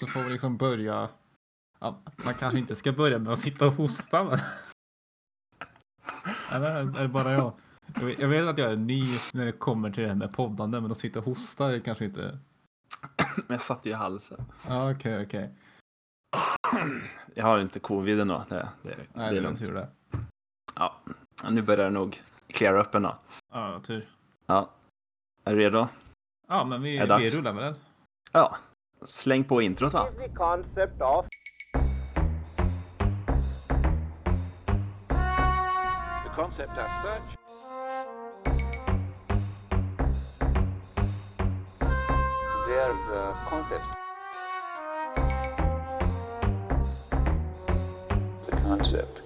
[0.00, 1.08] så får vi liksom börja.
[1.78, 4.24] Ja, man kanske inte ska börja med att sitta och hosta.
[4.24, 4.38] Men...
[6.52, 7.52] Eller är det bara jag?
[8.18, 9.04] Jag vet att jag är ny
[9.34, 12.04] när det kommer till det här med poddande, men att sitta och hosta är kanske
[12.04, 12.38] inte.
[13.36, 14.44] Men jag satt ju i halsen.
[14.68, 15.54] Ja, okej, okej.
[17.34, 18.44] Jag har inte covid ändå.
[18.48, 19.58] Det, det, Nej, det är lugnt.
[19.58, 19.88] tur det.
[20.74, 20.96] Ja,
[21.50, 23.18] nu börjar det nog cleara upp ändå.
[23.52, 24.08] Ja, tur.
[24.46, 24.70] Ja.
[25.44, 25.88] Är du redo?
[26.48, 27.74] Ja, men vi, vi rullar med den.
[28.32, 28.56] Ja.
[29.02, 30.08] Släng på introt va?
[30.08, 31.26] is the concept of
[36.24, 37.22] The concept as such
[42.68, 43.96] there's a concept
[48.46, 49.22] the concept.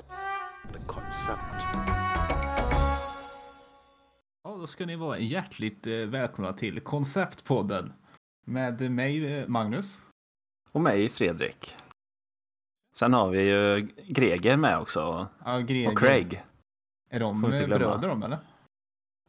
[0.72, 1.66] The concept.
[4.44, 7.92] Ja, då ska ni vara hjärtligt eh, välkomna till Konceptpodden.
[8.44, 10.02] Med mig, Magnus.
[10.72, 11.76] Och mig Fredrik.
[12.94, 15.28] Sen har vi ju Greger med också.
[15.44, 15.92] Ja, Greger.
[15.92, 16.44] Och Craig.
[17.10, 18.38] Är de inte bröder de, eller?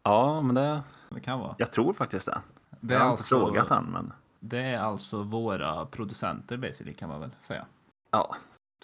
[0.04, 1.56] Ja, men det, Det kan vara.
[1.58, 2.42] jag tror faktiskt det.
[2.80, 7.10] Det jag har inte alltså, frågat han, men det är alltså våra producenter, basically, kan
[7.10, 7.66] man väl säga.
[8.12, 8.36] ja.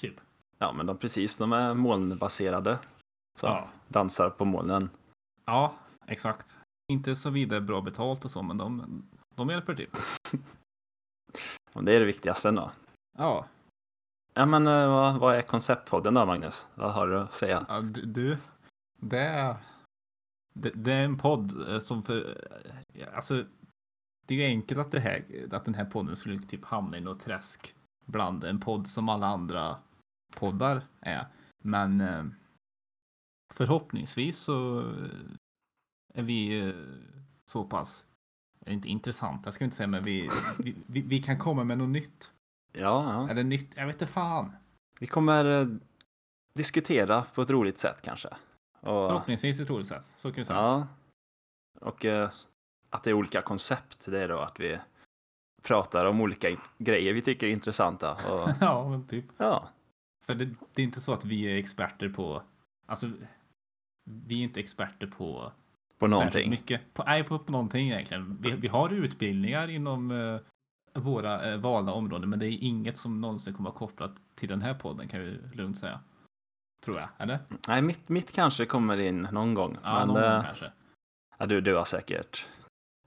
[0.02, 0.16] Typ.
[0.58, 2.80] Ja, men de precis, de är molnbaserade.
[3.40, 3.68] Så Ja.
[3.88, 4.90] dansar på molnen.
[5.46, 5.74] Ja,
[6.08, 6.56] exakt.
[6.88, 9.04] Inte så vidare bra betalt och så, men de,
[9.38, 9.90] de hjälper till.
[11.82, 12.72] Det är det viktigaste ändå.
[13.18, 13.48] Ja,
[14.38, 16.68] Ja, men eh, vad, vad är konceptpodden då, Magnus?
[16.76, 17.66] Vad har du att säga?
[17.70, 18.38] ja du,
[19.00, 19.56] det är,
[20.54, 22.38] det, det är en podd eh, som för,
[22.94, 23.46] eh, alltså,
[24.28, 27.02] det är ju enkelt att, det här, att den här podden skulle typ hamna i
[27.02, 29.78] något träsk bland en podd som alla andra
[30.36, 31.28] poddar är.
[31.64, 32.04] Men
[33.54, 34.80] förhoppningsvis så
[36.14, 36.74] är vi
[37.46, 38.06] så pass,
[38.68, 40.30] eller inte intressanta ska jag inte säga, men vi,
[40.60, 42.32] vi, vi, vi kan komma med något nytt.
[42.74, 43.30] Ja, ja.
[43.30, 44.52] Eller nytt, jag vet inte fan.
[45.00, 45.68] vi kommer eh,
[46.54, 48.28] diskutera på ett roligt sätt kanske.
[48.80, 50.60] Och, Förhoppningsvis ett roligt sätt, så kan vi säga.
[50.60, 50.88] ja.
[51.82, 52.30] Och eh,
[52.90, 54.80] att det är olika koncept, det är då att vi
[55.64, 58.14] pratar om olika grejer vi tycker är intressanta.
[58.14, 59.26] Och, Ja, men typ.
[59.38, 59.70] ja,
[60.26, 62.44] För det, det är inte så att vi är experter på,
[62.86, 63.12] alltså
[64.04, 65.52] vi är inte experter på
[66.00, 66.50] på någonting.
[66.50, 66.94] mycket.
[66.94, 68.38] På, nej, på, på någonting egentligen.
[68.42, 70.40] Vi, vi har utbildningar inom eh,
[71.02, 74.62] våra eh, valda områden, men det är inget som någonsin kommer vara kopplat till den
[74.62, 76.00] här podden kan vi lugnt säga.
[76.84, 77.40] Tror jag, eller?
[77.68, 79.78] Nej, mitt, mitt kanske kommer in någon gång.
[79.84, 80.72] Ja, men någon gång eh, kanske.
[81.38, 82.46] ja, du, du har säkert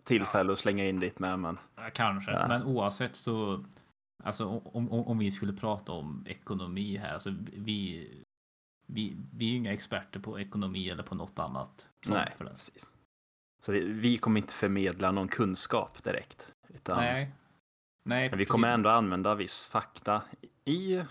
[0.04, 1.38] tillfälle att slänga in ditt med.
[1.38, 2.48] Men Ja, Kanske, Ja.
[2.48, 3.64] men oavsett så,
[4.24, 8.08] alltså om, om, om vi skulle prata om ekonomi här, alltså vi,
[8.92, 11.88] vi, vi är ju inga experter på ekonomi eller på något annat.
[12.08, 12.50] nej, för det.
[12.50, 12.92] precis.
[13.62, 16.54] Så det, vi kommer inte förmedla någon kunskap direkt.
[16.68, 17.32] Utan Nej.
[18.02, 20.22] Nej, Men vi kommer ändå använda viss fakta
[20.64, 21.02] i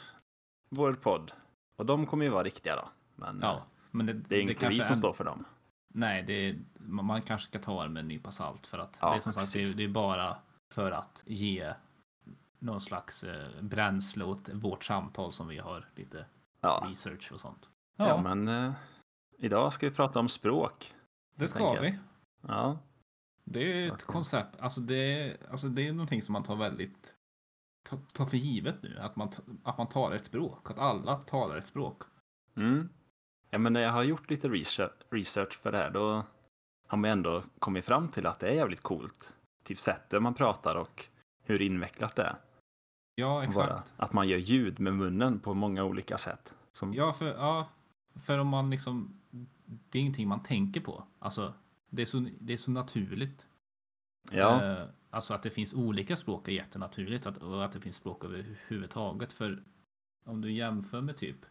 [0.69, 1.31] vår podd.
[1.75, 2.89] Och de kommer ju vara riktiga då.
[3.15, 5.45] Men Ja, men det, det är inte vi som är- står för dem.
[5.93, 9.11] Nej, det är, man kanske ska ta det med en nypa salt för att Ja,
[9.11, 10.37] det är som sagt det är, det är bara
[10.73, 11.73] för att ge
[12.59, 16.25] någon slags eh, bränsle åt vårt samtal som vi har lite
[16.61, 17.69] Ja, research och sånt.
[17.95, 18.21] ja.
[18.21, 18.71] men eh,
[19.37, 20.93] idag ska vi prata om språk.
[21.35, 21.81] det ska enkelt.
[21.93, 21.99] vi.
[22.47, 22.77] Ja,
[23.43, 24.13] Det är ett Verkligen.
[24.13, 27.15] koncept, alltså det, är- alltså det är någonting som man tar väldigt
[27.89, 29.29] tar, tar för givet nu, att man,
[29.63, 32.03] att man talar ett språk, att alla talar ett språk.
[32.55, 32.89] mm.
[33.49, 36.23] ja men när jag har gjort lite research, research för det här då
[36.87, 39.35] har man ändå kommit fram till att det är jävligt coolt.
[39.63, 41.05] Typ sättet man pratar och
[41.43, 42.35] hur invecklat det är.
[43.19, 43.93] Ja, Och Bara, exakt.
[43.97, 46.53] att man gör ljud med munnen på många olika sätt.
[46.71, 47.67] Som, Ja, för, ja,
[48.15, 49.19] för om man liksom,
[49.89, 51.03] det är ingenting man tänker på.
[51.19, 51.53] Alltså,
[51.89, 53.47] det är så, det är så naturligt.
[54.31, 57.95] ja, Eh, alltså att det finns olika språk är jättenaturligt att, och att det finns
[57.95, 59.33] språk överhuvudtaget.
[59.33, 59.63] För
[60.25, 61.45] om du jämför med typ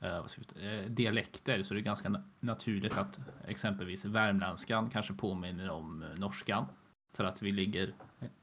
[0.00, 0.16] eh,
[0.64, 6.08] eh, dialekter så är det ganska na- naturligt att exempelvis värmländskan kanske påminner om eh,
[6.18, 6.66] norskan.
[7.14, 7.94] För att vi ligger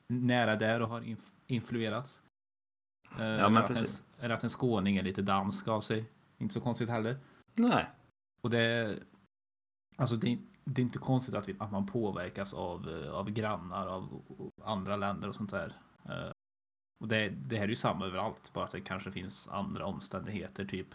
[0.07, 2.23] nära där och har inf- influerats.
[3.11, 4.03] Eh, eller men att en, precis.
[4.19, 6.05] eller att en skåning är lite dansk av sig.
[6.37, 7.17] Inte så konstigt heller.
[7.53, 7.89] nej.
[8.41, 8.99] Och det,
[9.97, 13.87] alltså det, det är inte konstigt att, vi, att man påverkas av, eh, av grannar,
[13.87, 14.21] av
[14.63, 15.79] andra länder och sånt där.
[16.05, 16.31] Eh,
[16.99, 20.65] Och det, det här är ju samma överallt, bara att det kanske finns andra omständigheter,
[20.65, 20.87] typ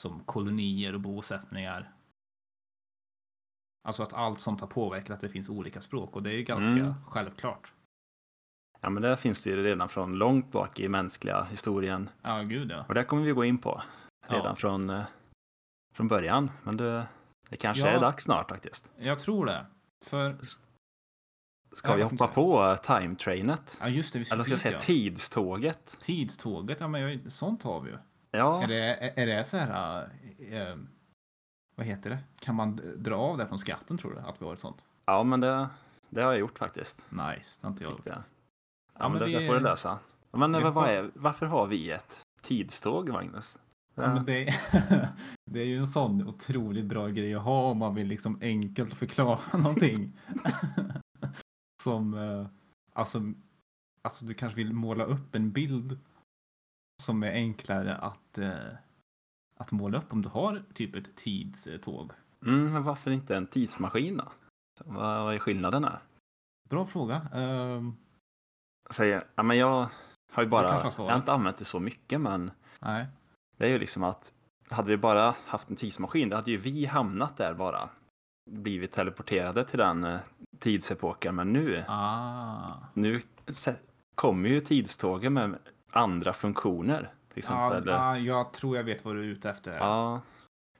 [0.00, 1.92] som kolonier och bosättningar.
[3.88, 6.42] Alltså att allt sånt har påverkat att det finns olika språk och det är ju
[6.42, 6.94] ganska Mm.
[7.06, 7.72] självklart.
[8.80, 12.10] Ja, men det finns det ju redan från långt bak i mänskliga historien.
[12.22, 12.84] Ja, gud ja.
[12.88, 13.82] Och det kommer vi gå in på
[14.28, 14.54] redan Ja.
[14.54, 15.02] från, eh,
[15.94, 16.50] från början.
[16.62, 17.06] Men det,
[17.48, 17.90] det kanske Ja.
[17.96, 18.90] är dags snart faktiskt.
[18.98, 19.66] Jag tror det.
[20.04, 20.36] För
[21.72, 23.78] Ska vi hoppa på time trainet?
[23.80, 24.80] Ja just det, vi Eller ska jag säga ja.
[24.80, 25.96] tidståget?
[26.00, 27.96] Tidståget, ja men jag- sånt har vi ju.
[28.30, 30.08] Ja, Är det, är det så här,
[30.38, 30.76] eh,
[31.76, 32.18] vad heter det?
[32.40, 34.18] Kan man dra av det från skatten tror du?
[34.20, 34.84] Att vi har ett sånt?
[35.06, 35.68] ja men det,
[36.10, 37.02] det har jag gjort faktiskt.
[37.10, 37.96] Nice, det har inte jag.
[37.96, 38.22] Fick det.
[38.98, 39.98] Ja, Ja, men men det, det får du lösa.
[40.30, 43.58] Men vad har- är, varför har vi ett tidståg, Magnus?
[43.94, 44.54] Ja, men det,
[45.50, 48.94] det är ju en sån otroligt bra grej att ha om man vill liksom enkelt
[48.94, 50.12] förklara någonting.
[51.82, 52.46] Som, eh,
[52.92, 53.22] alltså,
[54.02, 55.98] alltså du kanske vill måla upp en bild
[57.02, 58.52] som är enklare att, eh,
[59.56, 62.12] att måla upp om du har typ ett tidståg.
[62.46, 64.24] Mm, men varför inte en tidsmaskin då?
[64.84, 65.98] Vad, är skillnaden här?
[66.68, 67.16] Bra fråga.
[67.34, 67.96] Ehm,
[68.90, 69.86] Säger, ja, men jag
[70.32, 72.50] har ju bara, har jag har inte använt det så mycket men
[72.80, 73.06] nej,
[73.56, 74.32] det är ju liksom att
[74.70, 77.88] hade vi bara haft en tidsmaskin då hade ju vi hamnat där bara.
[78.50, 80.18] Blivit teleporterade till den eh,
[80.58, 82.72] tidsepoken men nu, ah.
[82.94, 83.20] nu
[84.14, 85.58] kommer ju tidstågen med
[85.92, 87.10] andra funktioner.
[87.34, 87.92] Till Ja, exempel.
[87.94, 89.76] ja, jag tror jag vet vad du är ute efter.
[89.76, 90.20] Ja,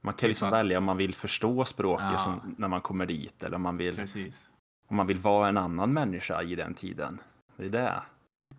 [0.00, 2.18] man kan liksom att- välja om man vill förstå språket Ja.
[2.18, 4.48] som, när man kommer dit eller om man, vill, Precis.
[4.88, 7.20] om man vill vara en annan människa i den tiden.
[7.58, 8.02] Det är det.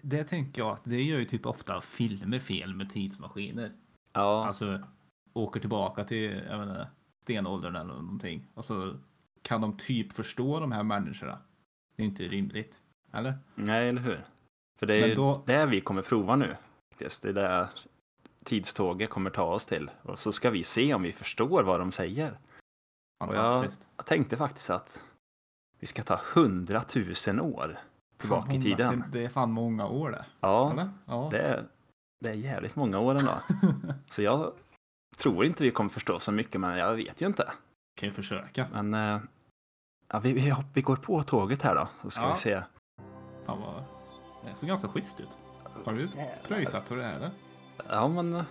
[0.02, 3.72] Det tänker jag att det gör ju typ ofta filmer fel med tidsmaskiner.
[4.14, 4.82] Ja, Alltså
[5.34, 6.90] åker tillbaka till jag menar,
[7.24, 8.48] stenåldern eller någonting.
[8.54, 8.96] Och så
[9.42, 11.40] kan de typ förstå de här människorna.
[11.96, 12.80] Det är inte rimligt.
[13.14, 13.38] Eller?
[13.56, 14.20] nej eller hur?
[14.80, 16.56] För det Men är då- det vi kommer prova nu.
[16.98, 17.70] Det är det
[18.44, 19.92] tidståget kommer ta oss till.
[20.02, 22.32] Och så ska vi se om vi förstår vad de säger.
[22.32, 22.40] Och
[23.28, 23.88] jag, Fantastiskt.
[23.98, 25.06] jag tänkte faktiskt att
[25.80, 27.78] vi ska ta hundratusen år
[28.20, 29.04] tillbaka Fan, i många- tiden.
[29.12, 30.26] Det, det är fan många år det.
[30.40, 30.90] Ja, Eller?
[31.06, 31.28] Ja.
[31.32, 31.64] det är,
[32.20, 33.32] det är jävligt många år ändå.
[34.06, 34.54] Så jag
[35.18, 37.52] tror inte vi kommer förstå så mycket, men jag vet ju inte.
[38.00, 38.68] kan ju försöka.
[38.74, 39.22] Men eh,
[40.08, 42.30] ja, vi, vi, vi går på tåget här då, så ska Ja.
[42.30, 42.62] vi se.
[43.46, 43.84] Fan vad...
[44.46, 45.30] Det såg ganska schysst ut.
[45.86, 46.08] Har du
[46.48, 47.30] pröjsat hur det är eller?
[47.90, 48.44] Ja, men eh,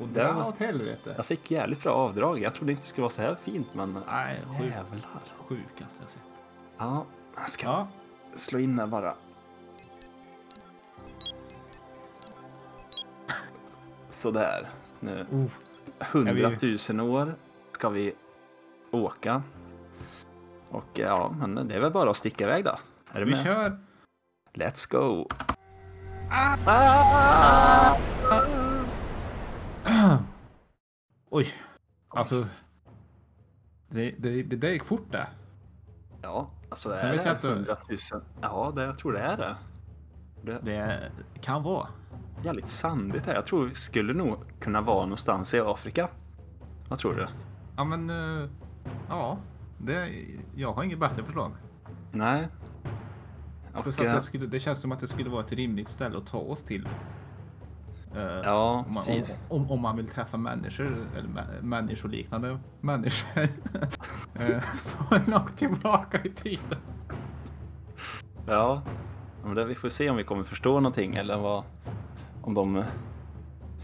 [0.00, 1.14] Och Det var- åt helvete.
[1.16, 2.38] jag fick jävligt bra avdrag.
[2.38, 5.00] Jag trodde inte det skulle vara så här fint, men Nej, sjuk, jävlar.
[5.38, 6.22] sjukaste jag sett.
[6.78, 7.04] Ja,
[7.36, 7.88] jag ska Ja,
[8.36, 9.14] slå in där bara.
[14.10, 14.68] Sådär.
[15.00, 17.34] Nu, uh, år
[17.72, 18.12] ska vi
[18.90, 19.42] åka.
[20.70, 22.78] Och ja, men det är väl bara att sticka iväg då.
[23.12, 23.44] Är du vi med?
[23.44, 23.78] kör.
[24.52, 25.28] Let's go!
[31.30, 31.54] Oj.
[32.08, 32.46] Alltså.
[33.88, 35.26] Det, det, det där gick fort det.
[36.22, 38.22] Ja, alltså är det inte- hundratusen?
[38.40, 39.56] Ja, det, jag tror det är det.
[40.42, 41.10] Det Det
[41.40, 41.88] kan vara.
[42.44, 43.34] jävligt sandigt här.
[43.34, 46.08] Jag tror vi skulle nog kunna vara någonstans i Afrika.
[46.88, 47.26] Vad tror du?
[47.76, 48.10] Ja men.
[48.10, 48.48] eh,
[49.08, 49.38] ja.
[49.78, 50.10] Det,
[50.56, 51.52] jag har inget bättre förslag.
[52.12, 52.48] Nej.
[53.82, 55.88] Plus Och, att eh, det, skulle, det känns som att det skulle vara ett rimligt
[55.88, 56.88] ställe att ta oss till.
[58.16, 59.38] Eh, ja, om, man, precis.
[59.48, 63.42] om, om, om man vill träffa människor, eller mä- människoliknande människor.
[64.34, 64.96] eh, så
[65.30, 66.78] långt tillbaka i tiden.
[68.46, 68.82] Ja,
[69.44, 71.64] men det, vi får se om vi kommer förstå någonting eller vad,
[72.42, 72.82] om de,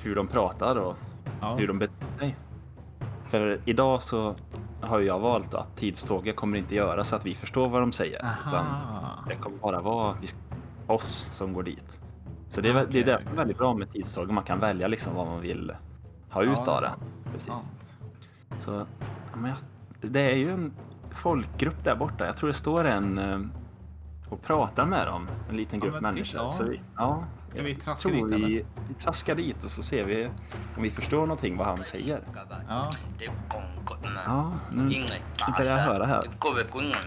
[0.02, 0.96] hur de pratar och
[1.40, 1.54] Ja.
[1.56, 2.36] hur de beter sig.
[3.26, 4.34] För idag så
[4.80, 8.26] har jag valt att tidståget kommer inte göra så att vi förstår vad de säger.
[8.48, 8.66] Utan
[9.28, 10.26] det kommer bara vara vi,
[10.86, 12.00] oss som går dit.
[12.50, 14.34] Så det är, väl- det är är väldigt bra med tidståget.
[14.34, 15.72] Man kan välja liksom vad man vill
[16.30, 16.92] ha ut Ja, av det.
[17.32, 17.46] Precis.
[17.48, 17.92] Sant.
[18.58, 18.86] Så,
[19.30, 19.58] ja, men jag,
[20.12, 20.72] det är ju en
[21.10, 22.26] folkgrupp där borta.
[22.26, 23.40] Jag tror det står en eh,
[24.28, 25.28] och pratar med dem.
[25.50, 26.24] En liten Ja, grupp men människor.
[26.24, 26.52] titta, ja.
[26.52, 28.46] Så vi, ja, Ska vi traska tror dit eller?
[28.48, 30.26] vi, vi traskar dit och så ser vi
[30.76, 32.20] om vi förstår någonting vad han säger.
[32.68, 32.94] Ja.
[34.26, 34.82] Ja, nu
[35.58, 36.22] börjar jag höra här.
[36.40, 37.00] Kungam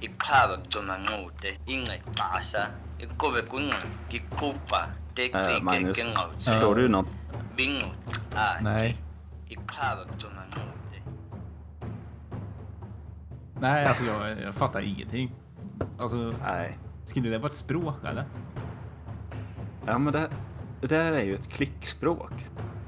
[0.00, 0.70] ki kupa te tsi ke ke ngau tswe.
[0.70, 0.70] Bingu a tsi.
[0.70, 2.66] I khaba tsona ngote inge pasa.
[2.98, 4.80] I kobe kungam ki kupa
[5.14, 6.52] te tsi Eh, ke Magnus, ke ngau tswe.
[6.52, 7.06] förstår du något?
[8.62, 8.96] Nej.
[13.60, 15.32] Nej, alltså jag, jag fattar ingenting.
[15.98, 16.78] Alltså, Nej.
[17.04, 18.24] skulle det vara ett språk eller?
[19.86, 20.28] Ja, men det,
[20.80, 22.32] det där är ju ett klickspråk.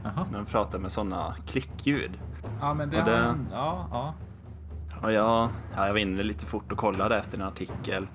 [0.05, 0.27] Jaha.
[0.31, 2.19] När de pratar med sådana klickljud.
[2.61, 4.15] Ja, men det, Och det- Ja, ja.
[5.03, 5.25] Och jag,
[5.77, 8.07] ja, jag var inne lite fort och kollade efter en artikel.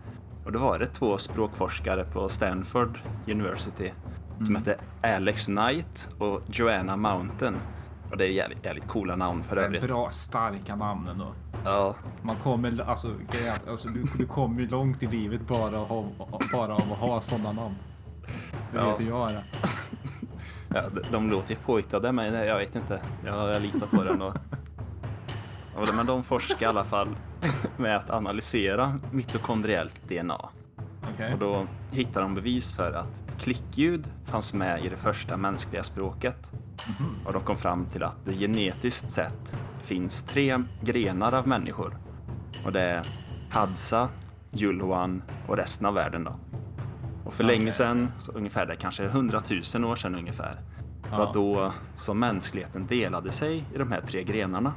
[0.46, 3.92] Och då var det två språkforskare på Stanford University
[4.38, 4.56] som Mm.
[4.56, 4.78] hette
[5.16, 7.56] Alex Knight och Joanna Mountain.
[8.12, 9.82] Och det är jävligt, jävligt coola namn för övrigt.
[9.84, 11.28] bra, starka namn ändå.
[11.66, 13.12] Ja, Man kommer, alltså,
[13.70, 16.12] alltså du, du kommer ju långt i livet bara av,
[16.52, 17.76] bara av att ha sådana namn.
[18.72, 18.92] Det Ja.
[18.92, 19.44] vet ju jag det.
[20.76, 23.02] ja, de, de låter ju påhittade men jag vet inte.
[23.26, 24.22] Jag, jag litar på den.
[24.22, 24.34] Och...
[25.96, 27.08] Men de forskar i alla fall
[27.78, 30.50] med att analysera mitokondriellt DNA.
[31.14, 31.34] Okej.
[31.34, 36.52] Och då hittar de bevis för att klickljud fanns med i det första mänskliga språket.
[36.88, 37.16] Mhm.
[37.26, 41.98] Och de kom fram till att det genetiskt sett finns tre grenar av människor.
[42.66, 43.06] Och det är
[43.50, 44.10] Hadza,
[44.52, 46.36] Julhuan och resten av världen då.
[47.26, 47.58] Och för Okej.
[47.58, 49.42] länge sedan, ungefär det kanske 100
[49.76, 50.52] 000 år sedan ungefär,
[51.04, 51.18] det Ja.
[51.18, 54.74] var då som mänskligheten delade sig i de här tre grenarna.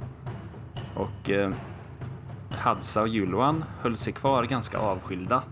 [0.94, 1.50] Och eh,
[2.50, 5.42] Hadza och Julhuan höll sig kvar ganska avskilda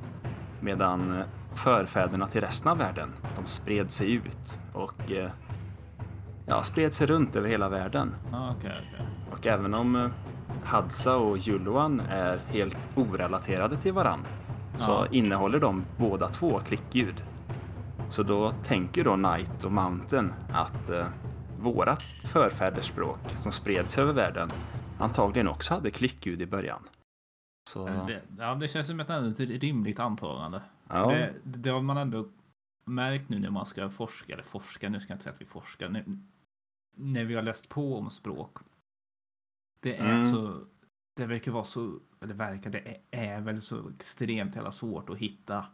[0.61, 5.31] medan eh, förfäderna till resten av världen, de spred sig ut och eh,
[6.47, 8.15] ja, spred sig runt över hela världen.
[8.33, 9.07] Ja, Okej, okej.
[9.33, 10.07] Och även om eh,
[10.65, 14.21] Hadza och Julhuan är helt orelaterade till varann
[14.77, 15.07] så Ja.
[15.11, 17.23] innehåller de båda två klickljud.
[18.09, 21.07] Så då tänker då Knight och Mountain att eh,
[21.61, 22.03] vårat
[22.33, 24.51] förfädersspråk som spreds över världen
[24.99, 26.89] antagligen också hade klickljud i början.
[27.71, 30.63] Så, Det, ja, det känns som ett ett rimligt antagande.
[30.89, 32.29] ja, Det, det har man ändå
[32.85, 35.47] märkt nu när man ska forska, eller forska, nu ska jag inte säga att vi
[35.47, 36.19] forskar, nu,
[36.97, 38.59] när vi har läst på om språk.
[39.81, 40.33] Det är Mm.
[40.33, 40.61] så,
[41.17, 45.19] det verkar vara så, eller verkar, det är, är väl så extremt jävla svårt att
[45.19, 45.67] hitta,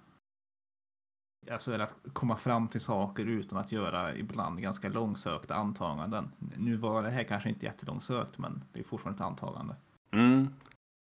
[1.51, 6.31] alltså eller att komma fram till saker utan att göra ibland ganska långsökta antaganden.
[6.57, 9.77] Nu var det här kanske inte jättelångsökt, men det är fortfarande ett antagande.
[10.11, 10.49] mm,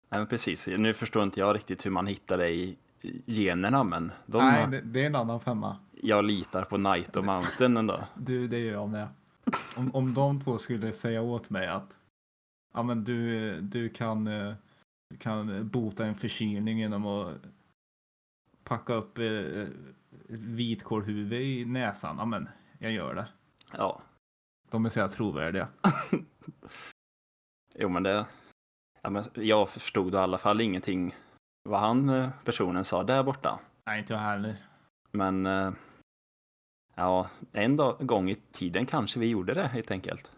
[0.08, 0.68] nej, men precis.
[0.78, 2.76] Nu förstår inte jag riktigt hur man hittar det i
[3.26, 5.76] generna men de, Nej, det, det är en annan femma.
[6.02, 8.00] jag litar på Knight och Mountain ändå.
[8.14, 9.08] Du, det gör jag med.
[9.76, 11.98] Om, om de två skulle säga åt mig att
[12.74, 14.54] ja, men du, du kan, eh,
[15.18, 17.34] kan bota en förkylning genom att
[18.64, 19.24] packa upp eh,
[20.28, 22.16] vitkålhuvud i näsan.
[22.18, 23.28] Ja, men jag gör det.
[23.72, 24.02] Ja,
[24.70, 25.68] De är så jävla trovärdiga.
[27.74, 28.26] jo men det...
[29.02, 31.14] Ja, men jag förstod i alla fall ingenting
[31.62, 33.60] vad han, eh, personen, sa där borta.
[33.86, 34.56] Nej, inte jag heller.
[35.10, 35.72] Men eh,
[36.94, 40.36] ja, en dag, gång i tiden kanske vi gjorde det helt enkelt.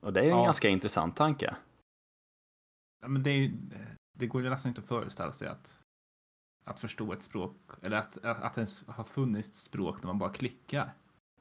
[0.00, 0.44] Och det är ju en Ja.
[0.44, 1.56] ganska intressant tanke.
[3.02, 3.56] Ja, men det, ju-
[4.18, 5.78] det går ju nästan inte att föreställa sig att,
[6.64, 10.30] att förstå ett språk, eller att, att, att ens ha funnits språk när man bara
[10.32, 10.92] klickar.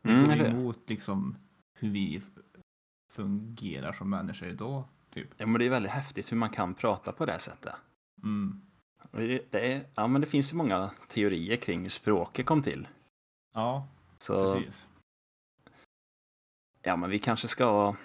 [0.02, 1.38] Det Mm, går emot liksom
[1.74, 2.22] hur vi
[3.14, 4.84] fungerar som människor idag.
[5.14, 5.30] Typ.
[5.38, 7.74] Ja, men det är väldigt häftigt hur man kan prata på det sättet.
[8.24, 8.62] Mm.
[9.12, 12.88] Det, det, är, ja, men det finns ju många teorier kring hur språket kom till.
[13.54, 13.88] Ja,
[14.18, 14.88] Så precis.
[16.82, 17.96] ja, men vi kanske ska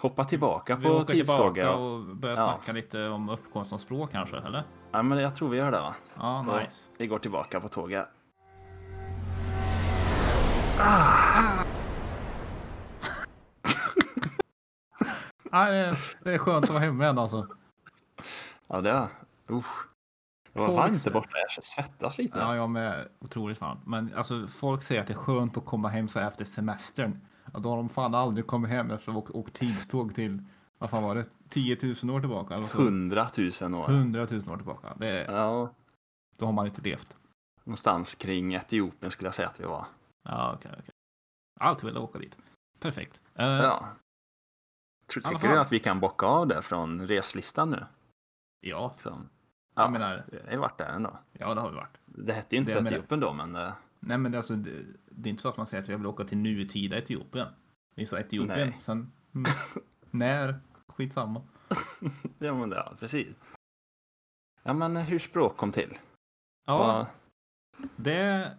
[0.00, 2.42] hoppa tillbaka Vi på åker tillbaka och börjar Ja.
[2.58, 4.62] snacka lite om uppkomst av språk kanske, eller?
[4.92, 5.94] Ja, men jag tror vi gör det va?
[6.16, 6.88] Ja, nice.
[6.98, 8.08] Vi går tillbaka på tåget.
[15.42, 17.46] Det är- det är skönt att vara hemma igen alltså.
[18.66, 19.08] Ja, det...
[19.50, 19.66] Usch.
[20.52, 21.28] Det var Folk- varmt där borta.
[21.56, 22.38] Jag svettas lite.
[22.38, 23.08] Ja, jag med.
[23.20, 23.86] Otroligt varmt.
[23.86, 27.20] Men alltså, folk säger att det är skönt att komma hem så här efter semestern.
[27.52, 30.42] Ja, då har de fan aldrig kommit hem efter att ha åkt- åkt tidståg till,
[30.78, 32.54] vad fan var det, 10 000 år tillbaka?
[32.54, 32.78] Eller så.
[32.78, 33.88] Hundratusen år.
[33.90, 34.94] 100 000 år tillbaka.
[34.96, 35.70] Det, är- Ja,
[36.36, 37.16] då har man inte levt.
[37.64, 39.86] någonstans kring Etiopien skulle jag säga att vi var.
[40.22, 40.94] Ja, okej, okej.
[41.60, 42.38] Alltid velat åka dit.
[42.80, 43.20] Perfekt.
[43.34, 43.86] Eh, Ja.
[45.06, 45.62] Tror, alla tycker du fall.
[45.66, 47.84] att vi kan bocka av det från reslistan nu?
[48.60, 49.28] ja, Liksom.
[49.74, 51.18] jag Ja, menar, vi har ju varit där ändå.
[51.32, 51.98] ja, det har vi varit.
[52.04, 52.96] Det hette ju inte Det jag menar.
[52.96, 54.70] Etiopien då, men eh, Nej, men det, är alltså, det,
[55.10, 57.48] det är inte så att man säger att jag vill åka till nutida Etiopien.
[57.94, 58.76] Det är så Etiopien, Nej.
[58.80, 59.12] sen
[60.10, 61.42] när, skitsamma.
[62.38, 63.28] ja, men ja, precis.
[64.62, 65.98] Ja, men hur språk kom till?
[66.66, 67.06] Ja, Vad-
[67.96, 68.52] det...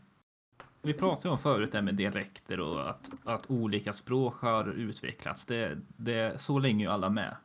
[0.83, 5.45] Vi pratade ju om förut det med dialekter och att, att olika språk har utvecklats.
[5.45, 7.35] Det, det, så länge är ju alla med.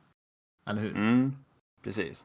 [0.66, 0.96] Eller hur?
[0.96, 1.36] Mm,
[1.82, 2.24] precis.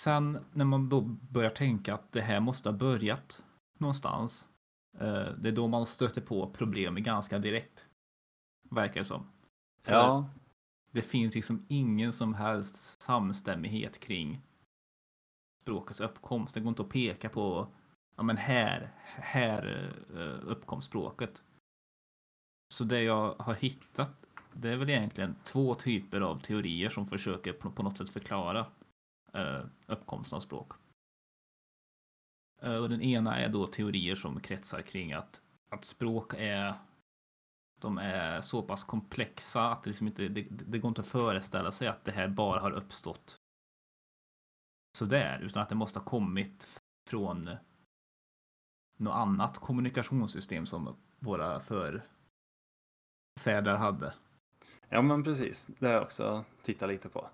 [0.00, 1.00] Sen när man då
[1.30, 3.42] börjar tänka att det här måste ha börjat
[3.78, 4.48] någonstans.
[4.98, 7.86] Eh, det är då man stöter på problem ganska direkt.
[8.70, 9.26] Verkar det som.
[9.82, 10.30] För Ja,
[10.90, 14.40] Det finns liksom ingen som helst samstämmighet kring
[15.62, 16.54] språkets uppkomst.
[16.54, 17.68] Det går inte att peka på,
[18.16, 21.42] ja men här, här eh, uppkom språket.
[22.72, 27.52] Så det jag har hittat, det är väl egentligen två typer av teorier som försöker
[27.52, 28.66] på, något sätt förklara
[29.32, 30.72] eh, uppkomsten av språk.
[32.60, 35.40] Eh, och den ena är då teorier som kretsar kring att,
[35.70, 36.74] att språk är
[37.80, 41.72] de är så pass komplexa att det, liksom inte, det, det går inte att föreställa
[41.72, 43.40] sig att det här bara har uppstått
[44.98, 47.50] sådär, utan att det måste ha kommit från
[48.96, 52.06] något annat kommunikationssystem som våra förfäder
[53.76, 54.14] hade.
[54.88, 55.66] ja men precis.
[55.66, 57.30] Det har jag också tittat lite på.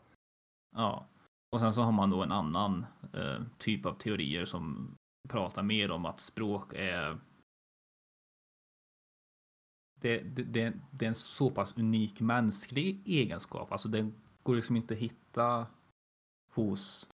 [0.77, 1.07] Ja,
[1.53, 4.95] Och sen så har man då en annan eh, typ av teorier som
[5.29, 7.19] prata mer om att språk är
[10.01, 13.73] det, det, det, det är en så pass unik mänsklig egenskap.
[13.73, 15.67] Alltså den går liksom inte att hitta
[16.53, 17.09] hos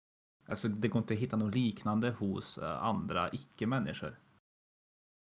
[0.49, 4.19] Alltså det går inte att hitta något liknande hos eh, andra icke-människor.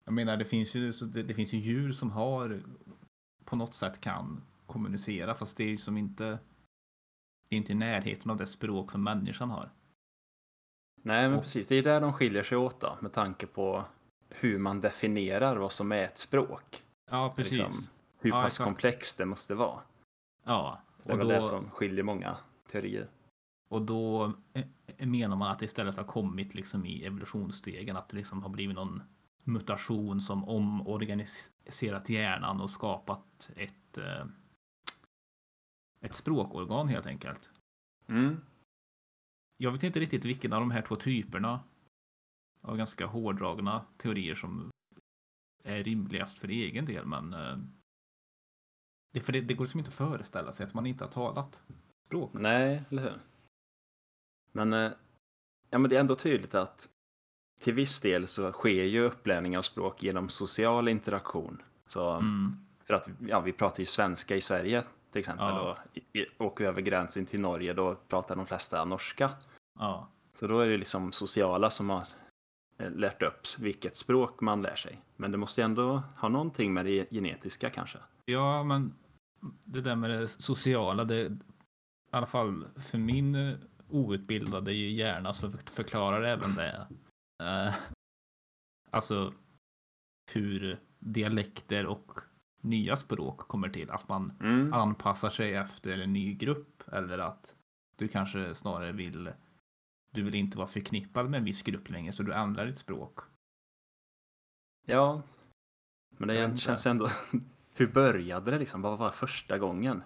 [0.05, 2.61] Jag menar, det finns ju, så det, det, finns ju djur som har
[3.45, 6.39] på något sätt kan kommunicera, fast det är ju som inte
[7.49, 9.69] det är inte i närheten av det språk som människan har.
[11.01, 11.67] Nej, men precis.
[11.67, 13.83] Det är där de skiljer sig åt då, med tanke på
[14.29, 16.83] hur man definierar vad som är ett språk.
[17.11, 17.51] Ja, precis.
[17.57, 17.73] Liksom,
[18.19, 18.65] hur Ja, pass exakt.
[18.67, 19.79] komplext det måste vara.
[20.43, 22.37] Ja, Det är väl då, det som skiljer många
[22.71, 23.07] teorier.
[23.69, 28.17] och då eh, menar man att det istället har kommit liksom i evolutionsstegen, att det
[28.17, 29.01] liksom har blivit någon
[29.43, 34.25] mutation som omorganiserat hjärnan och skapat ett eh,
[36.01, 37.51] ett språkorgan helt enkelt.
[38.07, 38.41] Mm.
[39.61, 41.59] Jag vet inte riktigt vilken av de här två typerna
[42.61, 44.71] av ganska hårdragna teorier som
[45.63, 47.57] är rimligast för egen del, men eh,
[49.13, 51.61] det, för det, det går liksom inte att föreställa sig att man inte har talat
[52.07, 52.33] språk.
[52.33, 53.19] Nej, eller hur?
[54.51, 54.91] Men, eh,
[55.69, 56.89] ja, men det är ändå tydligt att
[57.59, 61.61] till viss del så sker ju upplärning av språk genom social interaktion.
[61.87, 62.65] Så, Mm.
[62.83, 65.45] För att ja, vi pratar ju svenska i Sverige till exempel.
[65.47, 65.77] Ja.
[66.37, 69.31] Och åker vi över gränsen till Norge då pratar de flesta norska.
[69.79, 72.03] Ja, Så då är det liksom sociala som har
[72.77, 75.01] eh, lärt upp vilket språk man lär sig.
[75.15, 77.97] Men det måste ju ändå ha någonting med det genetiska kanske.
[78.25, 78.93] ja, men
[79.63, 81.37] det där med det sociala, det i
[82.11, 83.57] alla fall för min eh,
[83.89, 86.87] outbildade hjärna så förklarar även det.
[87.43, 87.75] Eh,
[88.89, 89.33] alltså
[90.31, 92.19] hur dialekter och
[92.61, 93.89] nya språk kommer till.
[93.91, 94.73] Att man Mm.
[94.73, 97.55] anpassar sig efter en ny grupp eller att
[97.95, 99.31] du kanske snarare vill
[100.11, 103.19] du vill inte vara förknippad med en viss grupp längre så du ändrar ditt språk.
[104.85, 105.21] Ja,
[106.09, 106.57] men det inte.
[106.57, 107.09] känns ändå...
[107.75, 108.81] Hur började det liksom?
[108.81, 110.03] Vad var första gången?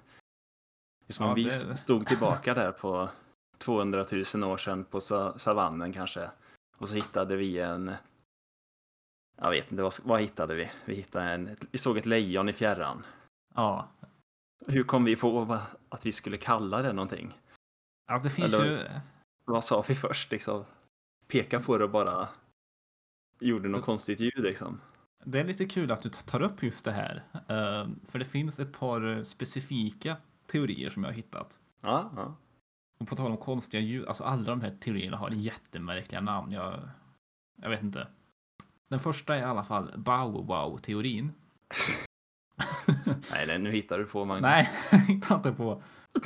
[1.07, 3.09] Som Ja, vi det- stod tillbaka där på
[3.57, 6.29] 200 000 år sedan på sa- savannen kanske.
[6.77, 7.91] Och så hittade vi en...
[9.43, 10.71] Jag vet inte, vad, vad hittade vi?
[10.85, 11.55] Vi hittade en...
[11.71, 13.05] Vi såg ett lejon i fjärran.
[13.55, 13.87] Ja,
[14.67, 15.57] Hur kom vi på
[15.89, 17.33] att vi skulle kalla det någonting?
[18.07, 18.79] alltså det finns Eller- ju
[19.45, 20.65] Vad sa vi först liksom?
[21.27, 22.29] Peka på det och bara
[23.39, 24.81] gjorde något konstigt ljud liksom.
[25.23, 27.23] det är lite kul att du tar upp just det här.
[27.33, 31.59] eh, För det finns ett par specifika teorier som jag har hittat.
[31.81, 32.35] Ja, ja.
[32.99, 36.51] Och på tal om konstiga ljud, alltså alla de här teorierna har jättemärkliga namn.
[36.51, 36.89] Jag,
[37.61, 38.07] jag vet inte.
[38.93, 41.31] Den första är i alla fall Bow Wow-teorin.
[43.31, 44.41] Nej, nej, nu hittar du på Magnus.
[44.41, 44.69] Nej,
[45.07, 45.81] hittar inte på.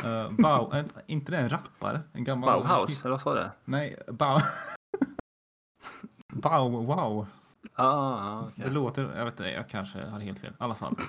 [0.05, 2.01] Uh, Bau, äh, inte det en rappare?
[2.13, 2.49] En gammal...
[2.49, 3.49] Bauhaus, eller vad sa du?
[3.65, 4.39] Nej, Bau...
[6.33, 7.27] Bow Wow.
[7.63, 8.63] Ja, ah, okej.
[8.63, 10.51] Det låter, jag vet inte, jag kanske har helt fel.
[10.51, 10.95] I alla fall.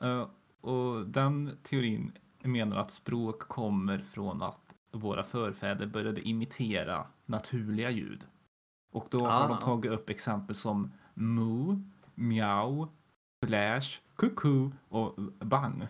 [0.00, 0.26] Eh,
[0.60, 8.26] och den teorin menar att språk kommer från att våra förfäder började imitera naturliga ljud.
[8.90, 9.48] Och då har Ah.
[9.48, 11.76] de tagit upp exempel som mu,
[12.14, 12.88] miau,
[13.46, 15.86] flash, kuku och bang.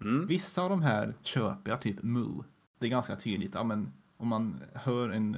[0.00, 0.26] Mm.
[0.26, 2.42] Vissa av de här köper jag, typ mu.
[2.78, 3.54] Det är ganska tydligt.
[3.54, 5.34] Ja, men om man hör en,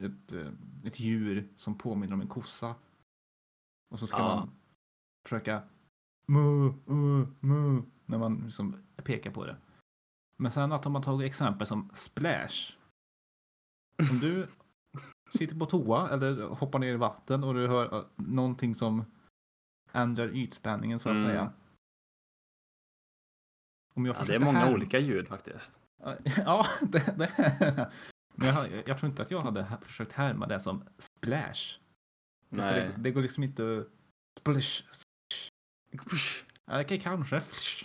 [0.00, 0.52] ett, eh,
[0.84, 2.74] ett djur som påminner om en kossa.
[3.90, 4.34] Och så ska Ja.
[4.36, 4.50] man
[5.24, 5.62] försöka
[6.26, 9.56] mu, mu, mu, när man liksom pekar på det.
[10.36, 12.72] Men sen att de har tagit exempel som splash.
[14.10, 14.46] Om du
[15.38, 19.04] sitter på toa eller hoppar ner i vatten och du hör eh, någonting som
[19.92, 21.28] ändrar ytspänningen så att Mm.
[21.28, 21.52] säga.
[23.94, 25.78] Om jag Ja, det är många här- olika ljud faktiskt.
[26.36, 27.92] Ja, det, det är.
[28.34, 31.78] Men jag, jag tror inte att jag hade ha- försökt härma det som splash.
[32.48, 32.74] Nej.
[32.80, 33.86] Det, det går liksom inte.
[34.40, 34.82] Splash.
[36.66, 37.40] Ja, Okej, kanske.
[37.40, 37.84] Flash.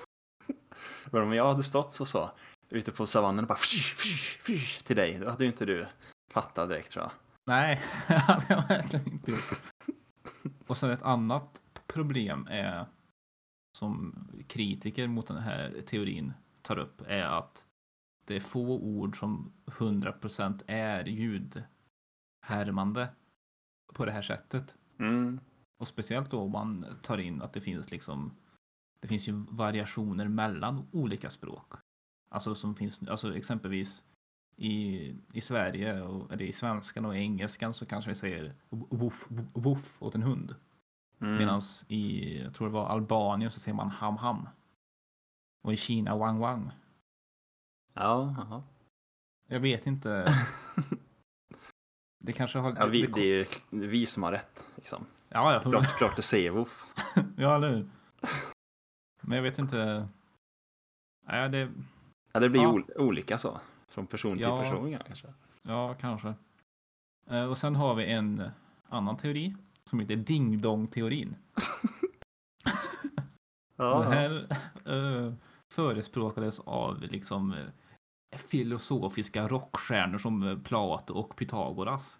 [1.10, 2.30] Men om jag hade stått så så,
[2.68, 5.86] ute på savannen och bara fsh, fsh, fsh, till dig, då hade ju inte du
[6.34, 7.12] fattat direkt tror jag.
[7.46, 9.62] Nej, det hade jag verkligen inte gjort.
[10.66, 12.86] Och sen ett annat problem är
[13.78, 14.14] som
[14.48, 17.64] kritiker mot den här teorin tar upp är att
[18.26, 23.08] det är få ord som 100% är ljudhärmande
[23.94, 24.76] på det här sättet.
[24.98, 25.40] Mm.
[25.78, 28.36] Och speciellt då om man tar in att det finns liksom
[29.00, 31.72] det finns ju variationer mellan olika språk.
[32.30, 34.02] Alltså som finns, alltså exempelvis
[34.56, 39.26] i, i Sverige, och, eller i svenskan och i engelskan så kanske vi säger woof,
[39.52, 40.54] woof åt en hund.
[41.20, 41.36] Mm.
[41.36, 44.48] Medan i, jag tror det var Albanien så säger man ham ham.
[45.62, 46.70] Och i Kina wang wang.
[47.94, 48.62] Ja, ja.
[49.48, 50.26] Jag vet inte.
[52.18, 52.76] Det kanske har...
[52.78, 53.24] ja vi, det, det är
[53.70, 54.66] ju vi som har rätt.
[54.76, 55.06] Liksom.
[55.28, 56.92] ja, ja, Klart, klart det säger Woof.
[57.36, 57.88] ja, eller hur?
[59.22, 60.08] Men jag vet inte.
[61.26, 61.70] Nej, det...
[62.32, 62.72] Ja, det blir Ja.
[62.72, 63.60] ol- olika så.
[63.94, 64.62] Från person till Ja.
[64.62, 65.28] person kanske.
[65.62, 66.34] Ja, kanske.
[67.30, 68.50] Eh, Och sen har vi en
[68.88, 69.54] annan teori
[69.84, 71.36] som heter ding-dong-teorin.
[73.76, 74.46] Ja, Den här
[74.86, 75.32] eh,
[75.72, 82.18] förespråkades av liksom eh, filosofiska rockstjärnor som Plato och Pythagoras.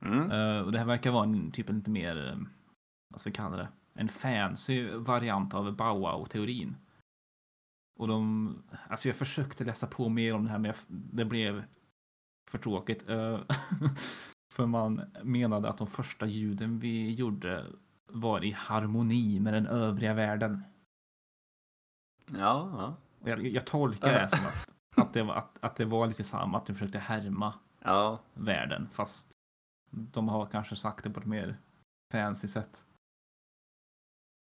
[0.00, 0.30] Mm.
[0.30, 2.46] Eh, och det här verkar vara en typ lite mer,
[3.08, 6.76] vad ska vi kalla det, en fancy variant av Bauau-teorin.
[7.98, 8.54] Och de,
[8.88, 11.64] alltså jag försökte läsa på mer om det här men jag, det blev
[12.50, 13.08] för tråkigt.
[13.08, 13.40] eh,
[14.54, 17.66] för man menade att de första ljuden vi gjorde
[18.06, 20.64] var i harmoni med den övriga världen.
[22.26, 22.96] Ja, ja.
[23.30, 24.68] Jag, jag tolkar det som att,
[25.06, 28.20] att, det var, att, att det var lite samma, att de försökte härma ja.
[28.34, 29.32] världen fast
[29.90, 31.58] de har kanske sagt det på ett mer
[32.12, 32.84] fancy sätt.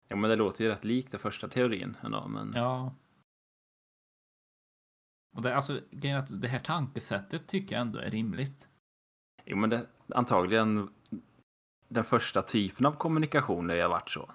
[0.08, 2.28] Ja, men det låter ju rätt likt den första teorin ändå.
[2.28, 2.52] Men...
[2.54, 2.94] Ja.
[5.36, 5.80] Och det, alltså,
[6.28, 8.68] det här tankesättet tycker jag ändå är rimligt.
[9.44, 10.88] Jo, men det, antagligen
[11.88, 14.30] den första typen av kommunikation har ju varit så.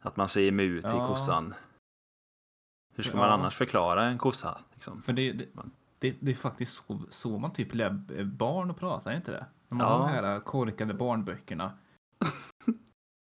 [0.00, 1.06] Att man säger mu till Ja.
[1.06, 1.54] kossan.
[2.94, 3.16] Hur ska Ja.
[3.18, 4.60] man annars förklara en kossa?
[4.72, 5.02] Liksom?
[5.02, 5.48] För det, det,
[5.98, 9.46] det, det är faktiskt så, så man typ lär barn att prata, är inte det?
[9.68, 9.92] När man Ja.
[9.92, 11.72] har de här korkade barnböckerna.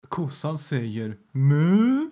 [0.09, 2.11] Kossan säger mu.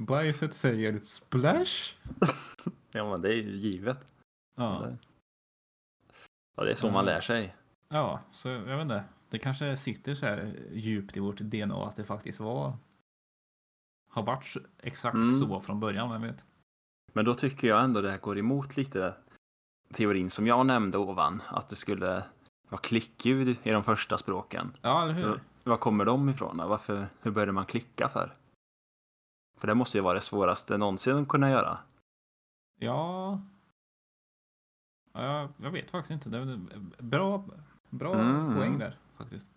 [0.00, 1.94] Bajset säger splash.
[2.92, 4.14] Ja, men det är ju givet.
[4.56, 4.88] Ja.
[6.56, 6.92] Ja, det är så Ja.
[6.92, 7.56] man lär sig.
[7.88, 9.04] Ja, så jag vet inte.
[9.30, 12.72] Det kanske sitter så här djupt i vårt DNA att det faktiskt var
[14.10, 15.30] har varit exakt Mm.
[15.38, 16.44] så från början, vem vet?
[17.12, 19.14] Men då tycker jag ändå det här går emot lite
[19.92, 21.42] teorin som jag nämnde ovan.
[21.48, 22.24] Att det skulle
[22.68, 24.76] vara klickljud i de första språken.
[24.82, 25.40] Ja, eller hur?
[25.64, 26.56] Var kommer de ifrån?
[26.56, 28.34] Varför, hur började man klicka för?
[29.60, 31.78] För det måste ju vara det svåraste någonsin att kunna göra.
[32.78, 33.40] Ja.
[35.14, 36.28] ja jag, jag vet faktiskt inte.
[36.30, 37.44] Det är bra,
[37.90, 38.54] bra Mm.
[38.56, 39.52] poäng där faktiskt.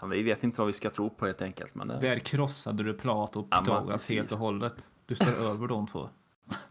[0.00, 1.74] Ja, vi vet inte vad vi ska tro på helt enkelt.
[1.74, 4.16] Men det, Där krossade du Plato och Ja, Pythagoras precis.
[4.16, 4.88] helt och hållet.
[5.06, 6.08] Du står över de två.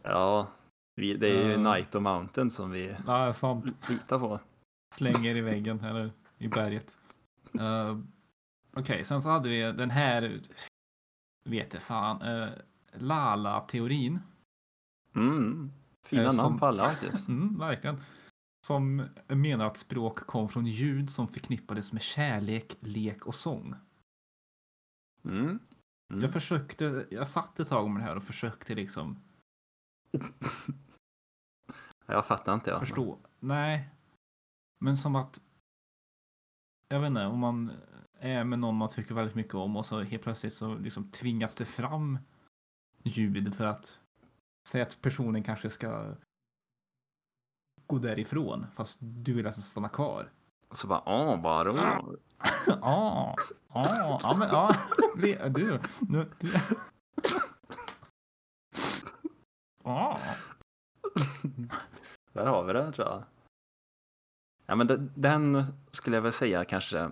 [0.03, 0.47] ja,
[0.95, 1.73] vi, det är ju Ja.
[1.73, 3.89] Night och Mountain som vi Ja, sant.
[3.89, 4.39] litar på.
[4.95, 6.97] Slänger i väggen eller i berget.
[7.59, 7.99] Uh,
[8.73, 10.39] Okej, sen så hade vi den här,
[11.47, 12.49] vet jag fan, uh,
[12.93, 14.19] Lala-teorin.
[15.15, 15.71] Mm.
[16.03, 17.27] Fina Eh, namn som- på alla faktiskt.
[17.29, 18.01] Mm, verkligen.
[18.67, 23.75] Som menar att språk kom från ljud som förknippades med kärlek, lek och sång.
[25.23, 25.59] Mm.
[26.09, 26.21] Mm.
[26.23, 29.21] Jag försökte, jag satt ett tag med det här och försökte liksom
[32.05, 32.69] Jag fattar inte.
[32.69, 32.79] Ja.
[32.79, 33.17] förstå.
[33.39, 33.89] Nej.
[34.79, 35.41] Men som att,
[36.87, 37.71] jag vet inte, om man
[38.21, 41.65] med någon man tycker väldigt mycket om och så helt plötsligt så liksom tvingas det
[41.65, 42.19] fram
[43.03, 43.99] ljud för att
[44.69, 46.15] säga att personen kanske ska
[47.87, 50.31] gå därifrån fast du vill att den ska stanna kvar.
[50.71, 51.73] Så bara, åh, bara
[52.67, 53.35] Ja,
[53.73, 54.75] ja, ja, men ja,
[55.49, 56.49] du, nu, du.
[59.83, 60.19] Ja,
[62.33, 63.23] Där har vi det tror jag.
[64.65, 67.11] Ja, men den skulle jag väl säga kanske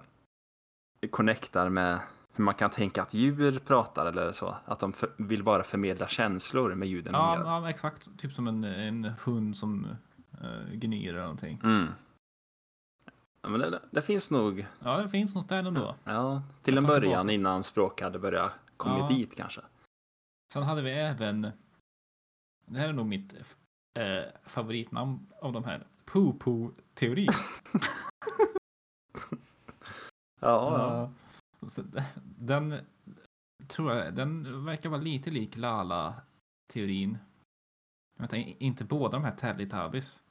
[1.08, 2.00] connectar med
[2.34, 4.56] hur man kan tänka att djur pratar eller så.
[4.65, 8.10] Att de för, vill bara förmedla känslor med ljuden de ja, ja, exakt.
[8.18, 9.88] Typ som en, en hund som
[10.44, 11.60] uh, gnyr eller någonting.
[11.63, 11.88] Mm.
[13.41, 15.96] Ja, men det, det finns nog, Ja, det finns något där ändå.
[16.04, 17.32] ja, till en början tillbaka.
[17.34, 19.08] innan språk hade börjat komma Ja.
[19.08, 19.62] dit kanske.
[20.54, 21.41] Sen hade vi även,
[22.65, 23.34] det här är nog mitt
[24.00, 27.28] eh, favoritnamn av de här, poo-poo-teori.
[30.45, 31.12] Ja, ja.
[31.97, 32.75] Eh, Den
[33.67, 37.17] tror jag, den verkar vara lite lik Lala-teorin.
[38.19, 40.21] Vänta, inte båda de här Teletubbies.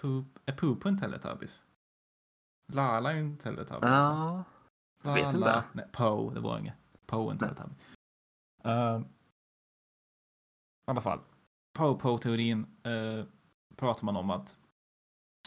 [0.00, 1.62] Poop, är Poopo en Teletubbies?
[2.72, 3.90] Lala är ju en Teletubbies.
[3.90, 4.44] ja.
[5.02, 5.38] jag vet inte.
[5.38, 6.74] Lala- Nej, Poe, det var inget.
[7.06, 7.74] Poe en Teletubby.
[8.66, 11.20] Uh, I alla fall.
[11.78, 13.24] Poe-Poe-teorin uh,
[13.76, 14.57] pratar man om att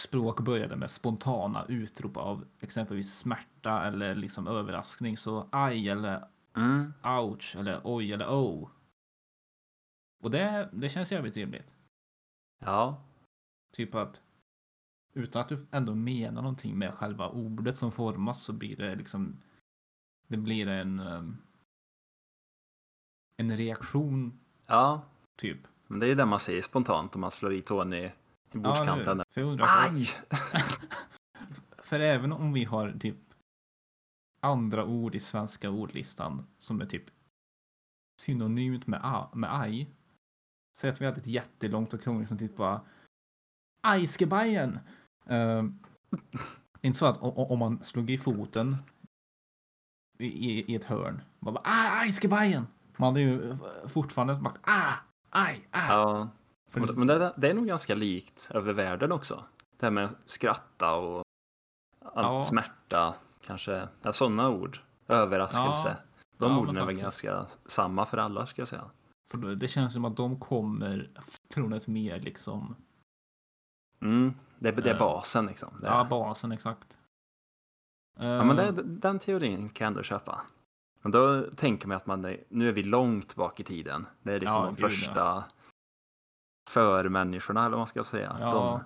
[0.01, 5.17] språk började med spontana utrop av exempelvis smärta eller liksom överraskning.
[5.17, 6.93] Så aj eller Mm.
[7.03, 8.69] ouch eller oj eller oh.
[10.23, 11.73] Och det, det känns jävligt rimligt.
[12.59, 13.03] Ja.
[13.73, 14.23] Typ att
[15.13, 19.41] utan att du ändå menar någonting med själva ordet som formas så blir det liksom
[20.27, 21.37] det blir en ehm,
[23.37, 25.01] en reaktion Ja.
[25.35, 28.11] typ Men det är ju det man säger spontant om man slår i Tony i
[28.51, 29.17] bordskanten.
[29.17, 30.07] nu, för jag undrar, så- Aj!
[31.83, 33.17] För även om vi har typ
[34.41, 37.03] andra ord i svenska ordlistan som är typ
[38.21, 39.89] synonymt med, a, med aj.
[40.77, 42.81] Säg att vi hade ett jättelångt och krångligt som typ bara
[43.87, 44.79] Ajskebajen.
[45.31, 45.63] Uh,
[46.81, 48.77] inte så att om man slog i foten
[50.19, 51.21] i, i, i ett hörn.
[51.39, 52.67] Man bara ah, Ajskebajen.
[52.97, 54.93] Man hade ju fortfarande bara ah,
[55.29, 55.87] aj, aj.
[55.89, 56.29] Ja,
[56.71, 59.43] För men det, det är nog ganska likt över världen också.
[59.79, 61.23] Det här med skratta och
[62.15, 62.43] Ja.
[62.43, 63.13] smärta,
[63.45, 63.87] kanske.
[64.01, 64.79] Ja, sådana ord.
[65.07, 65.97] Överraskelse.
[66.37, 68.85] De Ja, orden är väl ganska samma för alla, ska jag säga.
[69.31, 71.09] För det känns som att de kommer
[71.53, 72.75] från ett mer liksom
[74.01, 75.69] Mm, det, det är Eh, basen liksom.
[75.81, 76.99] Det, Ja, basen exakt.
[78.19, 80.41] ja, men Eh, det, den teorin kan jag ändå köpa.
[81.01, 84.07] Men då tänker man att man är, nu är vi långt bak i tiden.
[84.23, 84.91] Det är liksom Ja, de gud,
[86.79, 86.85] ja.
[86.85, 88.37] första förmänniskorna, eller vad man ska säga.
[88.39, 88.51] Ja.
[88.51, 88.83] De,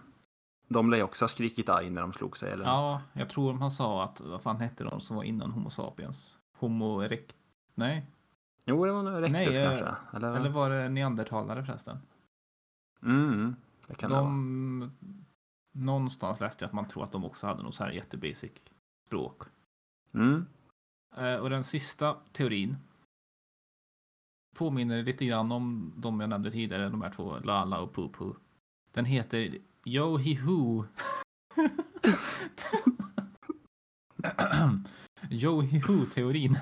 [0.73, 2.51] de lär också ha skrikit aj när de slog sig.
[2.51, 2.65] Eller?
[2.65, 6.37] Ja, jag tror man sa att, vad fan hette de som var innan Homo sapiens?
[6.57, 7.35] Homo erect...
[7.77, 8.05] Nej,
[8.65, 9.95] Jo, det var nog Rectus Nej, eh, kanske.
[10.17, 11.97] Eller, eller var det neandertalare förresten?
[13.03, 13.55] Mm,
[13.87, 14.25] det kan det vara.
[14.25, 14.91] De...
[15.71, 18.51] Någonstans läste jag att man tror att de också hade något så här jättebasic
[19.07, 19.43] språk.
[20.13, 20.45] Mm.
[21.17, 22.77] Eh, Och den sista teorin
[24.55, 28.33] påminner lite grann om de jag nämnde tidigare, de här två, Lala och Pupu.
[28.91, 30.83] Den heter Yo Hi Hu.
[35.29, 36.59] Yo Hi Hu-teorin.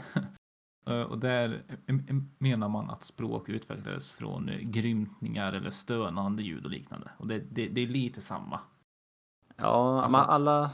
[0.85, 1.63] Eh, Och där
[2.37, 7.11] menar man att språk utvecklades från grymtningar eller stönande ljud och liknande.
[7.17, 8.59] Och det, det, det är lite samma.
[9.55, 10.71] Ja, Alltså man, att- alla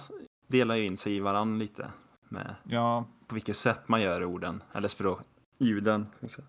[0.47, 1.91] delar ju in sig i varandra lite.
[2.29, 5.19] Med Ja, på vilket sätt man gör orden, eller språk,
[5.57, 6.07] ljuden.
[6.27, 6.47] säga.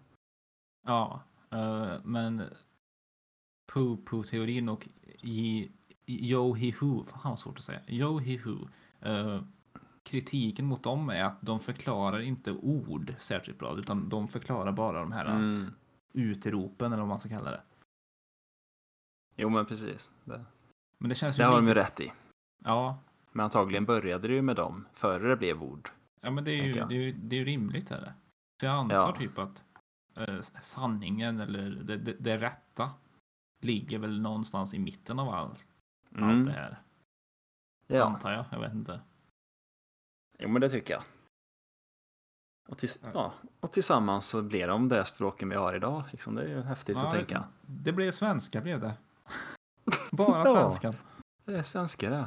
[0.86, 2.42] Ja, eh, men
[3.72, 4.88] Poo-Poo-teorin och
[6.06, 8.56] Yo-Hi-Hu, fan svårt att säga, Yo-Hi-Hu,
[9.00, 9.42] eh,
[10.02, 15.00] kritiken mot dem är att de förklarar inte ord särskilt bra, utan de förklarar bara
[15.00, 15.74] de här Mm.
[16.12, 17.62] utropen eller vad man ska kalla det.
[19.36, 20.10] Jo, men precis.
[20.24, 20.44] Det,
[20.98, 22.12] Men det känns det ju har de ju lite- rätt i.
[22.64, 22.98] Ja,
[23.32, 25.90] Men antagligen började det ju med dem före det blev ord.
[26.20, 27.90] ja men det är ju, det är ju, det är ju rimligt.
[27.90, 28.14] Är det?
[28.60, 29.16] Så jag antar Ja.
[29.18, 29.64] typ att
[30.62, 32.90] sanningen eller det, det, det rätta
[33.60, 35.66] ligger väl någonstans i mitten av allt,
[36.10, 36.44] allt Mm.
[36.44, 36.82] det här.
[37.86, 39.00] Ja, Antar jag, jag vet inte.
[40.38, 41.02] jo, men det tycker jag.
[42.68, 46.02] Och, tills, ja, och tillsammans så blir de det språken vi har idag.
[46.12, 46.34] Liksom.
[46.34, 47.44] Det är ju häftigt att tänka.
[47.62, 48.94] Det blev svenska blev det.
[50.12, 50.70] Bara Ja.
[50.70, 51.04] svenska.
[51.44, 52.26] Det är svenska det.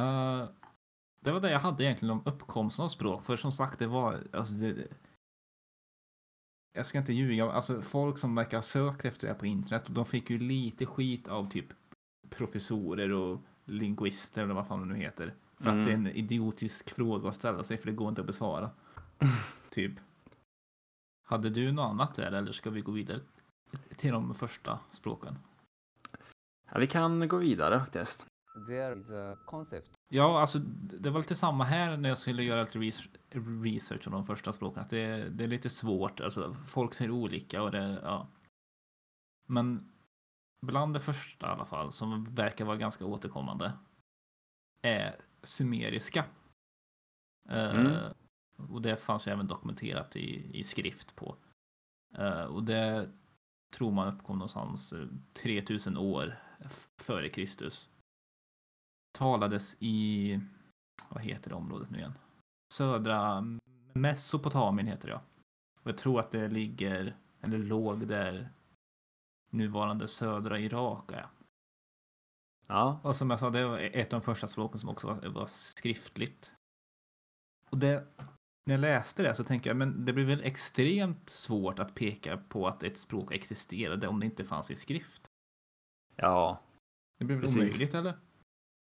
[0.00, 0.48] Eh,
[1.20, 3.24] det var det jag hade egentligen om uppkomsten av språk.
[3.24, 4.22] För som sagt, det var...
[4.32, 4.88] Alltså det-
[6.72, 7.50] jag ska inte ljuga.
[7.52, 9.84] Alltså folk som verkar ha sökt efter det här på internet.
[9.88, 11.66] De fick ju lite skit av typ
[12.30, 15.34] professorer och linguister eller vad fan det nu heter.
[15.56, 15.80] För Mm.
[15.80, 18.70] att det är en idiotisk fråga att ställa sig för det går inte att besvara.
[19.70, 19.92] typ.
[21.28, 23.20] Hade du något annat där eller ska vi gå vidare
[23.96, 25.38] till de första språken?
[26.72, 28.26] Ja, vi kan gå vidare faktiskt.
[28.66, 32.62] There is a concept Ja, alltså det var lite samma här när jag skulle göra
[32.62, 33.08] lite res-
[33.64, 34.82] research om de första språken.
[34.82, 38.28] Att det, det är lite svårt, alltså folk säger olika och det, ja.
[39.48, 39.92] Men
[40.66, 43.72] bland det första i alla fall, som verkar vara ganska återkommande,
[44.82, 46.24] är sumeriska.
[47.48, 48.12] Eh, Mm.
[48.72, 51.36] och det fanns ju även dokumenterat i, i skrift på.
[52.18, 53.10] Eh, och det
[53.76, 57.88] tror man uppkom någonstans eh, 3000 år f- före Kristus
[59.18, 60.40] talades i,
[61.08, 62.18] vad heter det området nu igen?
[62.74, 63.44] Södra
[63.92, 65.22] Mesopotamien heter det ja.
[65.82, 68.50] Och jag tror att det ligger, eller låg där
[69.50, 71.26] nuvarande södra Irak är.
[72.66, 75.28] Ja, Och som jag sa, det var ett av de första språken som också var,
[75.28, 76.54] var skriftligt.
[77.70, 78.06] Och det,
[78.66, 82.36] när jag läste det så tänkte jag, men det blir väl extremt svårt att peka
[82.36, 85.26] på att ett språk existerade om det inte fanns i skrift.
[86.16, 86.62] ja.
[87.18, 87.56] Det blir väl Precis.
[87.58, 88.14] omöjligt eller?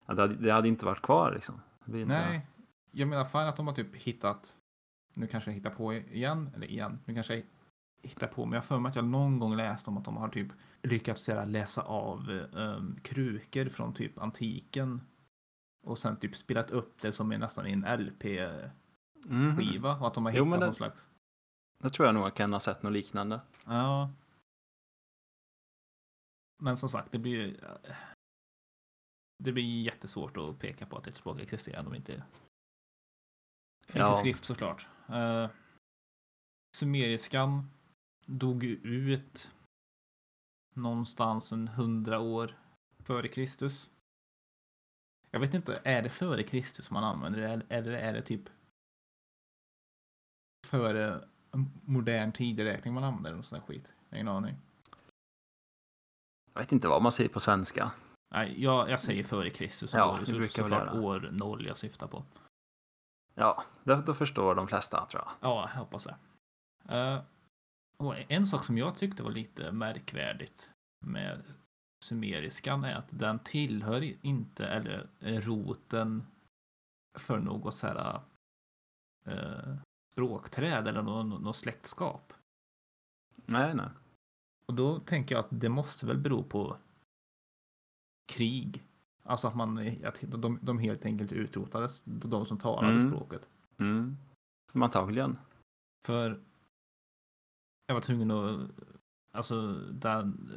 [0.05, 1.61] Ja, Det hade, det hade inte varit kvar liksom.
[1.87, 2.47] Inte, Nej,
[2.91, 4.55] jag menar fan att de har typ hittat,
[5.13, 7.43] nu kanske jag hittar på igen, eller igen, nu kanske jag
[8.03, 10.17] hittar på, men jag har för mig att jag någon gång läst om att de
[10.17, 10.47] har typ
[10.83, 15.01] lyckats läsa av um, krukor från typ antiken
[15.83, 18.71] och sen typ spelat upp det som är nästan i en LP-skiva
[19.93, 20.01] Mhm.
[20.01, 21.09] och att de har Jo, hittat men det- någon slags...
[21.83, 23.41] Det tror jag nog jag kan ha sett något liknande.
[23.65, 24.09] Ja.
[26.61, 27.57] Men som sagt, det blir ju...
[29.37, 32.23] Det blir jättesvårt att peka på att ett språk existerar om det inte
[33.87, 34.11] finns Ja.
[34.11, 34.87] i skrift såklart.
[35.09, 35.49] Uh,
[36.77, 37.69] sumeriskan
[38.25, 39.51] dog ut
[40.75, 42.57] någonstans en hundra år
[42.99, 43.89] före Kristus.
[45.31, 48.49] Jag vet inte, är det före Kristus man använder det eller- eller är det typ
[50.67, 51.27] före
[51.81, 53.93] modern tideräkning man använder någon sån här skit?
[54.11, 54.55] Ingen aning.
[56.53, 57.91] Jag vet inte vad man säger på svenska.
[58.35, 59.93] Nej, jag, jag säger före Kristus.
[59.93, 62.23] Ja, det brukar såklart år noll jag syftar på.
[63.33, 65.31] Ja, då, då förstår de flesta tror jag.
[65.39, 66.15] Ja, jag hoppas det.
[67.97, 70.69] Och en sak som jag tyckte var lite märkvärdigt
[71.05, 71.43] med
[72.05, 75.07] sumeriskan är att den tillhör inte, eller
[75.41, 76.27] roten
[77.17, 78.21] för något så här
[79.27, 79.75] eh,
[80.13, 82.33] språkträd eller något, något släktskap.
[83.45, 83.89] Nej, nej.
[84.67, 86.77] Och då tänker jag att det måste väl bero på
[88.25, 88.83] krig.
[89.23, 93.11] Alltså att man, att de, de helt enkelt utrotades, de som talade Mm.
[93.11, 93.49] språket.
[93.77, 94.17] Mm.
[94.73, 95.37] Antagligen.
[96.05, 96.41] För
[97.87, 98.69] jag var tvungen att,
[99.31, 100.51] alltså den,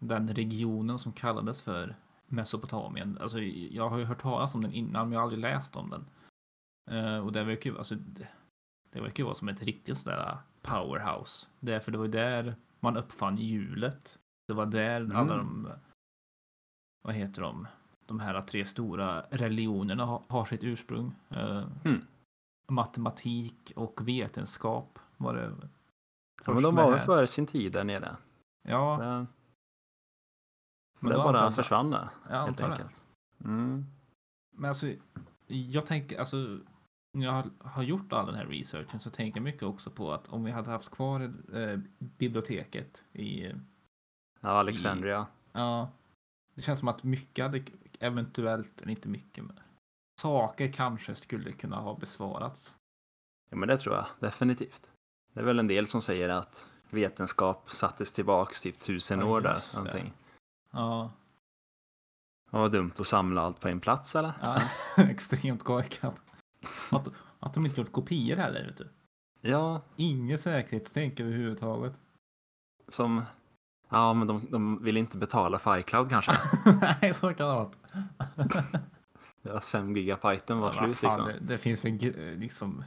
[0.00, 5.06] den regionen som kallades för Mesopotamien, alltså jag har ju hört talas om den innan
[5.08, 6.04] men jag har aldrig läst om den.
[6.90, 8.28] Eh, och det verkar ju, alltså det,
[8.90, 11.46] det verkar ju vara som ett riktigt sådär powerhouse.
[11.60, 14.18] Därför det var ju där man uppfann hjulet.
[14.48, 15.16] Det var där Mm.
[15.16, 15.68] alla de,
[17.02, 17.66] vad heter de,
[18.06, 21.14] de här tre stora religionerna har, har sitt ursprung.
[21.84, 22.00] Mm.
[22.68, 25.52] matematik och vetenskap var det.
[26.46, 28.16] Ja, men de var väl före sin tid där nere.
[28.62, 29.26] Ja, Det,
[31.00, 32.96] men det då bara försvann det, jag helt enkelt.
[33.44, 33.86] Mm.
[34.52, 34.86] Men alltså,
[35.46, 36.58] jag tänker, alltså,
[37.12, 40.28] när jag har, gjort all den här researchen så tänker jag mycket också på att
[40.28, 41.20] om vi hade haft kvar
[41.54, 43.52] eh, biblioteket i,
[44.40, 45.26] Ja, Alexandria.
[45.52, 45.88] ja,
[46.60, 47.62] det känns som att mycket hade
[48.00, 49.60] eventuellt, inte mycket, men
[50.20, 52.76] saker kanske skulle kunna ha besvarats.
[53.50, 54.86] Ja, men det tror jag definitivt.
[55.32, 59.40] Det är väl en del som säger att vetenskap sattes tillbaks typ tusen Ja, år
[59.40, 59.62] där.
[59.74, 60.12] Någonting.
[60.72, 61.12] Ja,
[62.50, 64.32] Det var dumt att samla allt på en plats eller?
[64.42, 64.62] ja
[65.02, 66.16] extremt korkat.
[66.90, 67.08] Att,
[67.40, 68.88] att de inte gjort kopior heller, vet du.
[69.40, 71.92] Ja, Inget säkerhetstänk överhuvudtaget.
[72.88, 73.22] som...
[73.90, 76.32] Ja, men de, de vill inte betala för iCloud kanske.
[77.02, 77.76] Nej, så kan det ha varit.
[79.42, 81.24] Deras 5 gigabyte var Vad slut liksom.
[81.26, 81.92] det, det finns väl
[82.38, 82.84] liksom...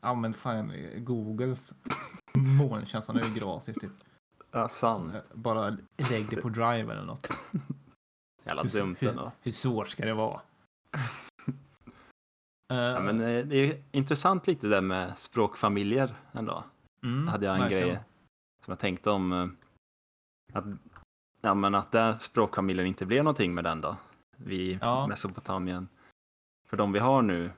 [0.00, 1.74] Använd fan Googles
[2.34, 3.90] molntjänst, den är ju gratis typ.
[4.50, 5.12] Ja, sann.
[5.34, 5.70] Bara
[6.10, 7.28] lägg det på Drive eller något.
[8.44, 9.32] Jävla Hur, dumt hur, ändå.
[9.42, 10.40] hur svårt ska det vara?
[12.72, 16.64] Eh, Ja, men eh, det är intressant lite där med språkfamiljer ändå.
[17.02, 17.88] mm, hade jag en verkligen.
[17.88, 17.98] grej
[18.64, 19.56] som jag tänkte om.
[20.54, 20.64] Att,
[21.40, 23.96] ja, men att där språkfamiljen inte blev någonting med den då.
[24.36, 25.06] Vid Ja.
[25.06, 25.88] Mesopotamien.
[26.68, 27.50] För de vi har nu.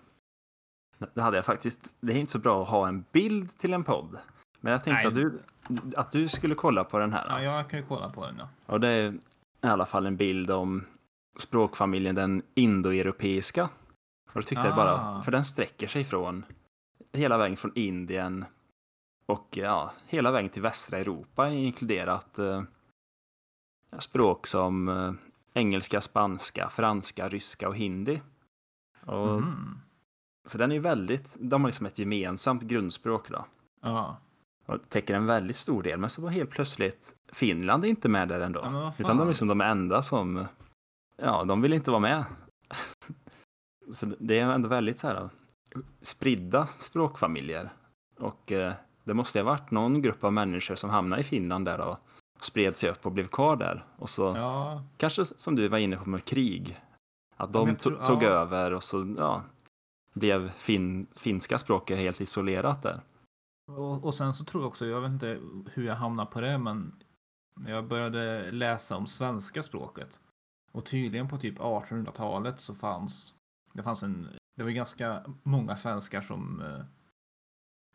[1.15, 1.95] Det hade jag faktiskt.
[2.01, 4.19] Det är inte så bra att ha en bild till en podd.
[4.61, 5.07] Men jag tänkte Nej.
[5.09, 5.41] att du,
[5.97, 7.27] att du skulle kolla på den här.
[7.29, 8.49] Ja, jag kan ju kolla på den ja.
[8.67, 10.85] Och det är i alla fall en bild om
[11.39, 13.63] språkfamiljen den indoeuropeiska.
[14.33, 15.23] Och då tyckte jag bara, Ah.
[15.23, 16.45] för den sträcker sig från
[17.13, 18.45] hela vägen från Indien
[19.27, 22.63] och ja, hela vägen till västra Europa inkluderat eh,
[23.99, 25.13] språk som eh,
[25.55, 28.23] engelska, spanska, franska, ryska och hindi.
[29.07, 29.81] Och, Mhm.
[30.47, 33.45] Så den är ju väldigt, de har liksom ett gemensamt grundspråk då.
[33.83, 34.17] Ja.
[34.67, 38.41] Och täcker en väldigt stor del, men så var helt plötsligt Finland inte med där
[38.41, 38.61] ändå.
[38.65, 40.47] Ja, Utan de är liksom de enda som,
[41.23, 42.25] ja, de vill inte vara med.
[43.93, 45.29] så det är ändå väldigt så här
[46.01, 47.71] spridda språkfamiljer.
[48.19, 51.81] Och eh, det måste ha varit någon grupp av människor som hamnade i Finland där
[51.81, 51.99] och
[52.41, 53.85] spred sig upp och blev kvar där.
[53.97, 56.81] Och så Ja, kanske som du var inne på med krig.
[57.37, 58.27] Att de tror- tog ja.
[58.27, 59.43] över och så ja,
[60.13, 63.01] blev fin- finska språket helt isolerat där.
[63.73, 65.41] och, och sen så tror jag också, jag vet inte
[65.73, 66.93] hur jag hamnade på det, men
[67.67, 70.21] jag började läsa om svenska språket.
[70.73, 73.35] Och tydligen på typ 1800-talet så fanns
[73.73, 76.85] det fanns en, det var ganska många svenskar som eh,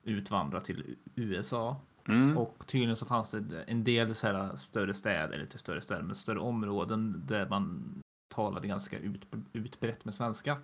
[0.03, 1.75] utvandrade till USA.
[2.07, 2.37] Mm.
[2.37, 6.03] Och tydligen så fanns det en del så här större städer, eller inte större städer,
[6.03, 7.93] men större områden där man
[8.35, 9.21] talade ganska ut,
[9.53, 10.57] utbrett med svenska.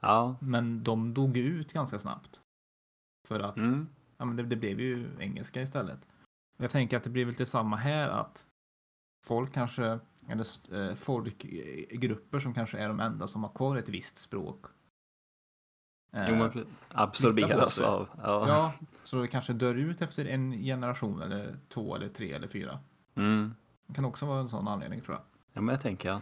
[0.00, 0.36] Ja.
[0.40, 2.40] Men de dog ut ganska snabbt.
[3.28, 3.86] För att Mm.
[4.16, 6.08] ja, men det, det blev ju engelska istället.
[6.56, 8.46] Jag tänker att det blir väl detsamma här att
[9.26, 14.16] folk kanske, eller eh, folkgrupper som kanske är de enda som har kvar ett visst
[14.16, 14.64] språk.
[16.12, 18.08] Jo, men Eh, absorberas av.
[18.22, 18.48] Ja.
[18.48, 18.72] ja,
[19.04, 22.78] så det kanske dör ut efter en generation eller två eller tre eller fyra.
[23.14, 23.54] Mm.
[23.86, 25.22] Det kan också vara en sån anledning tror jag.
[25.52, 26.20] ja, men jag tänker jag.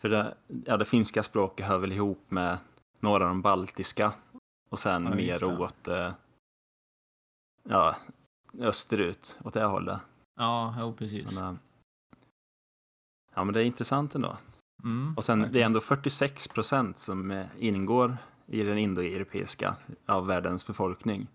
[0.00, 0.34] För det,
[0.66, 2.58] ja, det finska språket hör väl ihop med
[3.00, 4.12] några av de baltiska
[4.70, 5.46] och sen Ja, mer det.
[5.46, 6.12] åt eh,
[7.68, 7.96] ja,
[8.58, 10.00] österut, åt det hållet.
[10.36, 11.32] Ja, jo, precis.
[11.34, 11.54] Men, eh,
[13.34, 14.36] ja, men det är intressant ändå.
[14.82, 15.66] Mm, Och sen det är verkligen.
[15.66, 18.16] ändå 46 procent som ingår
[18.50, 19.76] i den indoeuropeiska
[20.06, 21.26] av världens befolkning.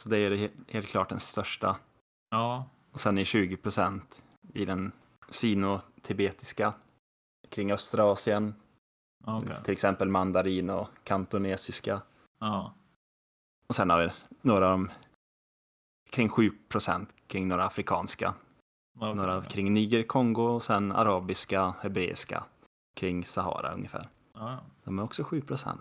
[0.00, 1.76] Så det är helt klart den största.
[2.30, 4.22] Ja, Och sen är 20 procent
[4.54, 4.92] i den
[5.28, 6.74] sino-tibetiska
[7.48, 8.54] kring östra Asien.
[9.24, 9.56] okej.
[9.64, 12.02] Till exempel mandarin och kantonesiska.
[12.38, 12.74] Ja,
[13.68, 14.10] Och sen har vi
[14.42, 14.90] några av dem
[16.10, 18.34] kring 7 procent kring några afrikanska.
[18.98, 19.14] okej.
[19.14, 22.44] Några kring Niger, Kongo och sen arabiska, hebreiska
[22.96, 24.08] kring Sahara ungefär.
[24.32, 25.80] Ja, De är också 7 procent.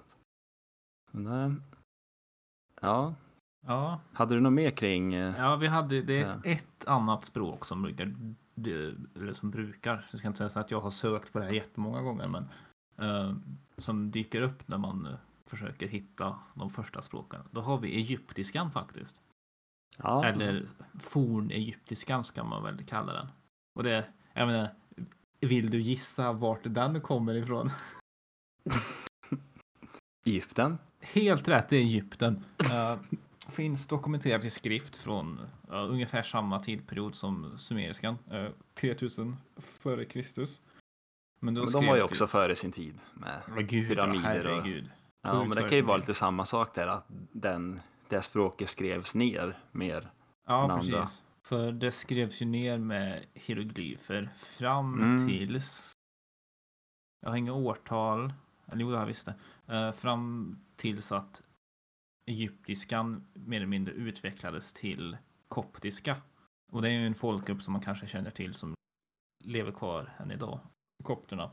[2.82, 3.16] Ja,
[3.66, 4.00] ja.
[4.14, 5.14] hade du något mer kring?
[5.14, 6.34] eh, ja, vi hade det är Ja.
[6.44, 8.16] ett, ett annat språk som brukar,
[9.16, 11.46] eller som brukar, så jag ska inte säga så att jag har sökt på det
[11.46, 12.48] här jättemånga gånger, men
[12.98, 13.36] eh,
[13.78, 17.42] som dyker upp när man eh, försöker hitta de första språken.
[17.52, 19.22] Då har vi egyptiskan faktiskt.
[19.98, 20.68] Ja, Eller
[21.00, 23.28] fornegyptiskan ska man väl kalla den.
[23.76, 24.70] Och det, jag menar,
[25.40, 27.70] vill du gissa vart den kommer ifrån?
[30.26, 30.78] Egypten.
[31.14, 32.44] Helt rätt, det är Egypten.
[32.64, 33.02] Uh,
[33.50, 35.40] finns dokumenterat i skrift från
[35.72, 38.18] uh, ungefär samma tidperiod som sumeriskan.
[38.34, 40.62] Uh, 3000 före Kristus.
[41.40, 42.96] Men Men de var ju också före sin tid.
[43.14, 43.42] Med.
[43.48, 44.90] Men gud, pyramider och- herregud.
[45.22, 47.80] Ja, men det kan ju vara lite samma sak där, att den,
[48.10, 50.12] det språket skrevs ner mer.
[50.48, 51.02] Ja, än andra.
[51.02, 51.24] precis.
[51.48, 55.28] För det skrevs ju ner med hieroglyfer fram Mm.
[55.28, 55.92] tills...
[57.22, 58.34] Jag har inga årtal.
[58.68, 59.36] Eller jo, det har jag visst det.
[59.76, 61.44] Eh, fram tills att
[62.32, 65.18] egyptiskan mer eller mindre utvecklades till
[65.48, 66.22] koptiska.
[66.72, 68.74] Och det är ju en folkgrupp som man kanske känner till som
[69.44, 70.60] lever kvar än idag.
[71.04, 71.52] Kopterna.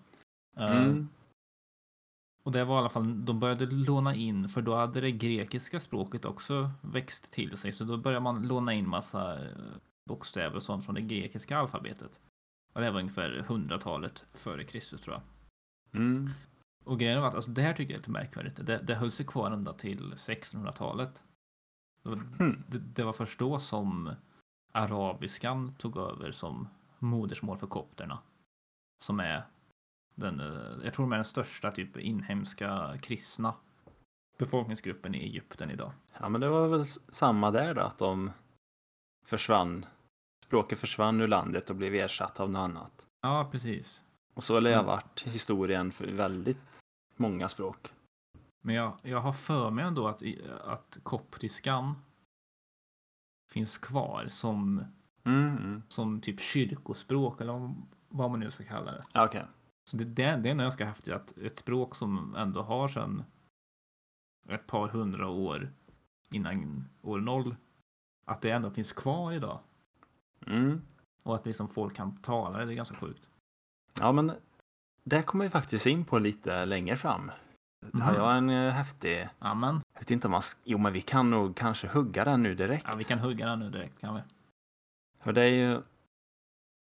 [0.57, 1.09] Eh, Mm.
[2.43, 5.81] och det var i alla fall, de började låna in, för då hade det grekiska
[5.81, 7.73] språket också växt till sig.
[7.73, 9.57] Så då började man låna in massa eh,
[10.09, 12.21] bokstäver och sånt från det grekiska alfabetet.
[12.75, 15.23] Och det var ungefär hundratalet före Kristus tror jag.
[16.01, 16.31] Mm.
[16.85, 18.57] Och grejen var att alltså, det här tycker jag är lite märkvärdigt.
[18.67, 21.25] Det, det höll sig kvar ända till 1600-talet.
[22.03, 22.63] Det, var- Hmm.
[22.69, 24.15] det, det var först då som
[24.73, 26.69] arabiskan tog över som
[26.99, 28.19] modersmål för kopterna.
[29.05, 29.43] Som är
[30.15, 33.55] den, eh, jag tror de är den största typ inhemska kristna
[34.39, 35.93] befolkningsgruppen i Egypten idag.
[36.21, 38.31] Ja, men det var väl samma där då, att de
[39.27, 39.87] försvann.
[40.45, 43.07] Språket försvann ur landet och blev ersatt av något annat.
[43.21, 44.01] Ja, precis.
[44.35, 44.87] Och så har det Mm.
[44.87, 46.83] varit historien för väldigt
[47.17, 47.93] många språk.
[48.65, 50.23] Men jag, jag har för mig ändå att,
[50.65, 51.95] att koptiskan
[53.53, 54.85] finns kvar som,
[55.25, 57.75] Mm, som typ kyrkospråk eller
[58.09, 59.05] vad- man nu ska kalla det.
[59.15, 59.47] Okej.
[59.91, 63.25] Så det, det, det är nog ganska häftigt att ett språk som ändå har sedan
[64.49, 65.73] ett par hundra år
[66.31, 67.57] innan år noll,
[68.25, 69.61] att det ändå finns kvar idag.
[70.47, 70.83] Mm.
[71.25, 73.29] Och att liksom folk kan tala det, det är ganska sjukt.
[74.03, 74.33] Ja, men
[75.05, 77.31] det kommer vi faktiskt in på lite längre fram.
[77.93, 78.15] Har Mhm.
[78.15, 79.29] jag en eh, häftig...
[79.39, 80.43] Ja, men Jag vet inte om man...
[80.65, 82.87] Jo, men vi kan nog kanske hugga den nu direkt.
[82.89, 84.21] ja, vi kan hugga den nu direkt kan vi.
[85.21, 85.83] För det är ju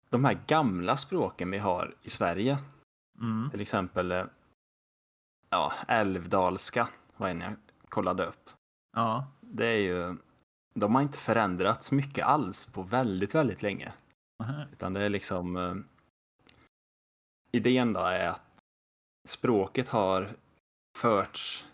[0.10, 2.58] de här gamla språken vi har i Sverige.
[3.20, 3.50] Mm.
[3.52, 4.26] Till exempel eh,
[5.50, 7.54] ja, älvdalska var en jag
[7.90, 8.50] kollade upp.
[8.96, 10.18] Ja, Det är ju...
[10.74, 13.94] De har inte förändrats mycket alls på väldigt, väldigt länge.
[14.40, 14.68] Nähä.
[14.72, 15.56] Utan det är liksom...
[17.52, 18.62] Idén då är att
[19.28, 20.30] språket har
[20.98, 21.66] förts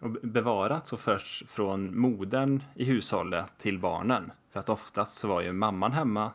[0.00, 4.32] och bevarats och förts från modern i hushållet till barnen.
[4.50, 6.32] För att oftast så var ju mamman hemma,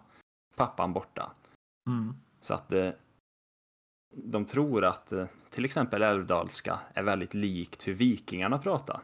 [0.56, 1.32] pappan borta.
[1.88, 2.16] Mm.
[2.42, 2.92] Så att eh,
[4.16, 9.02] de tror att eh, till exempel älvdalska är väldigt likt hur vikingarna pratar.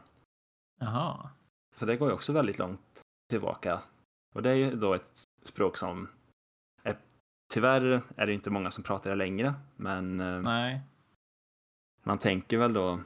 [0.80, 1.30] Jaha.
[1.74, 3.00] Så det går ju också väldigt långt
[3.30, 3.80] tillbaka.
[4.34, 6.08] Och det är ju då ett språk som
[7.50, 10.80] tyvärr är det inte många som pratar det längre, men eh, Nej.
[12.02, 13.00] man tänker väl då,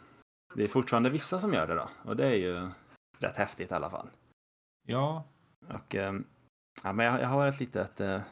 [0.54, 2.70] det är fortfarande vissa som gör det då, och det är ju
[3.18, 4.10] rätt häftigt i alla fall.
[4.86, 5.24] Ja.
[5.68, 6.14] Och eh,
[6.82, 8.22] ja, men jag, jag har ett litet eh,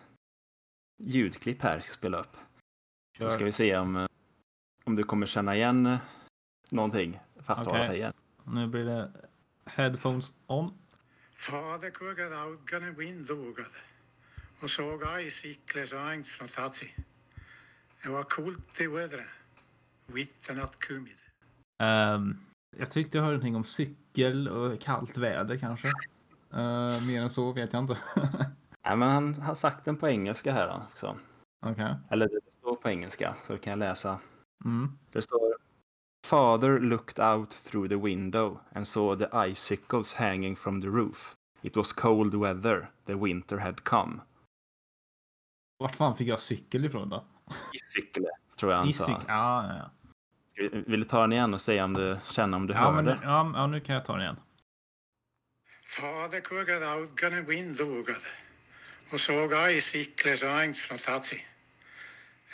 [0.99, 2.37] ljudklipp här jag ska spela upp.
[3.19, 3.29] Så Kör.
[3.29, 4.09] ska vi se om,
[4.85, 5.99] om du kommer känna igen
[6.71, 8.13] någonting, fatta vad jag säger.
[8.45, 9.13] Nu blir det
[9.67, 10.79] headphones on.
[11.35, 13.73] Fader kugad augane vindlogad
[14.63, 16.95] och såg aj sikles ångt från tatsi.
[18.03, 19.27] Det var coolt i vädret.
[20.07, 21.19] Witten att kumid.
[21.83, 22.37] Ehm,
[22.77, 25.89] jag tyckte jag hörde någonting om cykel och kallt väder kanske.
[26.55, 27.99] Uh, mer än så vet jag inte.
[28.85, 31.17] Nej, men han har sagt den på engelska här då också.
[31.67, 31.95] Okej.
[32.11, 34.19] Eller det står på engelska, så kan jag läsa.
[34.65, 34.99] Mm.
[35.13, 35.57] Det står
[36.27, 41.37] Father looked out through the window and saw the icicles hanging from the roof.
[41.63, 42.91] It was cold weather.
[43.07, 44.21] The winter had come.
[45.83, 47.25] Vart fan fick jag cykel ifrån då?
[47.75, 49.05] Isikle, tror jag han sa.
[49.05, 49.17] Isik?
[49.29, 49.91] Ja, ja, ja.
[50.49, 52.91] Ska vi- Vill du ta den igen och säga om du känner om du Ja,
[52.93, 53.19] hör det?
[53.23, 54.37] ja, ja, nu kan jag ta den igen.
[55.87, 56.41] Fader
[57.21, 58.23] gonna win dugad.
[59.13, 61.47] Och såg jag i sikles ångt från tatsi.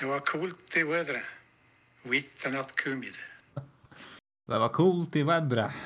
[0.00, 1.22] Det var coolt i vädret.
[2.02, 3.14] Vitt natt kumid.
[4.46, 5.72] Det var coolt i vädret.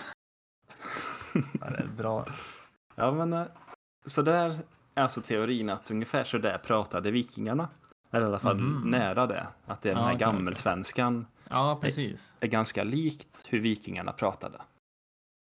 [1.61, 2.27] Ja, det är bra.
[2.95, 3.47] Ja, men eh,
[4.05, 4.59] så där är
[4.95, 7.69] alltså teorin att ungefär så där pratade vikingarna.
[8.11, 8.91] Eller i alla fall Mhm.
[8.91, 9.47] nära det.
[9.67, 12.35] Att det är den här gammelsvenskan Ja, precis.
[12.41, 14.63] är ganska likt hur vikingarna pratade.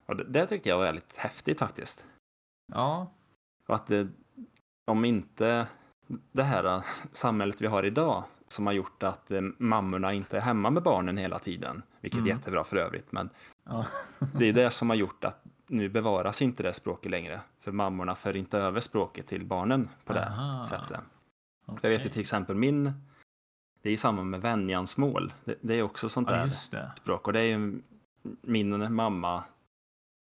[0.06, 2.04] Och det, det tyckte jag var väldigt häftigt faktiskt.
[2.72, 3.10] Ja,
[3.68, 4.08] Och att det,
[4.86, 5.66] om inte
[6.32, 10.70] det här samhället vi har idag som har gjort att eh, mammorna inte är hemma
[10.70, 12.30] med barnen hela tiden, vilket Mm.
[12.30, 13.30] är jättebra för övrigt, men
[13.64, 13.86] ja.
[14.34, 17.40] det är det som har gjort att nu bevaras inte det språket längre.
[17.60, 20.66] För mammorna för inte över språket till barnen på det Aha.
[20.66, 21.00] sättet.
[21.82, 22.92] Jag vet ju till exempel min,
[23.82, 25.32] det är samma med vänjansmål.
[25.44, 27.26] Det, det är också sånt Ja, där språk.
[27.26, 27.82] Och det är ju,
[28.40, 29.44] min mamma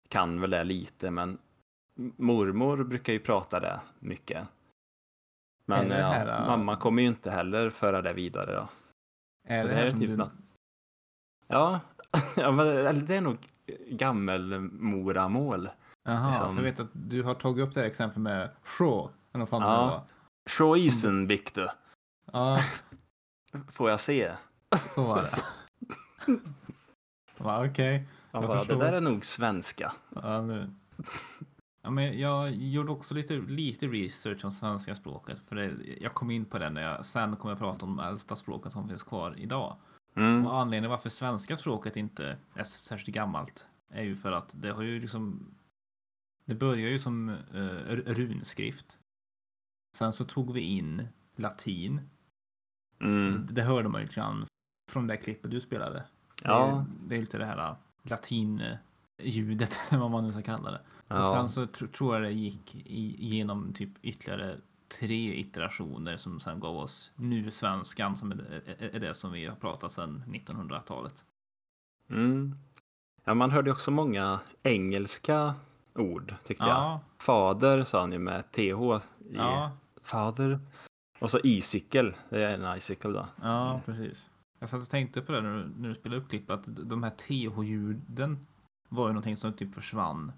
[0.09, 1.37] kan väl det lite, men
[2.17, 4.47] mormor brukar ju prata det mycket.
[5.65, 8.67] Men det här, mamma kommer ju inte heller föra det vidare då.
[9.47, 10.29] Är Så det, det här är typ du...
[11.47, 11.79] Ja,
[12.37, 13.37] ja men det är nog
[13.89, 15.69] gammelmoramål.
[16.03, 19.09] Jaha, liksom- för jag vet att du har tagit upp det här exemplet med sjå.
[19.33, 19.67] Eller vad fan Ja.
[19.69, 20.03] det var.
[20.49, 21.67] Schoisen Biktu,
[22.31, 22.57] Ja,
[23.71, 24.31] får jag se?
[24.95, 25.29] så var det.
[27.69, 28.07] Okej.
[28.31, 29.93] Han Jag bara, det där är nog svenska.
[30.15, 30.69] Ja, nu.
[31.81, 35.41] Ja, men jag gjorde också lite, lite research om svenska språket.
[35.47, 38.05] För det, jag kom in på det när jag sen kommer att prata om de
[38.05, 39.75] äldsta språken som finns kvar idag.
[40.17, 40.45] Mm.
[40.45, 44.81] Och anledningen varför svenska språket inte är särskilt gammalt är ju för att det har
[44.83, 45.53] ju liksom
[46.45, 48.99] det börjar ju som uh, runskrift.
[49.97, 52.01] Sen så tog vi in latin.
[52.99, 53.45] Mm.
[53.47, 54.45] Det, det hörde man ju lite grann
[54.91, 56.05] från det klippet du spelade.
[56.43, 56.85] Ja.
[57.07, 60.81] det är lite det här latinljudet eller vad man nu ska kalla det.
[61.07, 61.33] Och Ja.
[61.33, 64.57] sen så tr- tror jag det gick i, genom typ ytterligare
[64.87, 69.91] tre iterationer som sen gav oss nu svenskan som är, det som vi har pratat
[69.91, 71.25] sedan 1900-talet.
[72.09, 72.55] Mm.
[73.23, 75.55] ja, man hörde också många engelska
[75.95, 76.75] ord tyckte jag.
[76.75, 79.71] Ja, Fader sa han ju med TH i ja,
[80.01, 80.59] fader.
[81.19, 83.27] Och så icicle, det är en icicle då.
[83.41, 84.29] ja, precis.
[84.59, 87.03] Jag satt och tänkte på det när du, när du spelade upp klippet, att de
[87.03, 88.37] här TH-ljuden
[88.89, 90.31] var ju någonting som typ försvann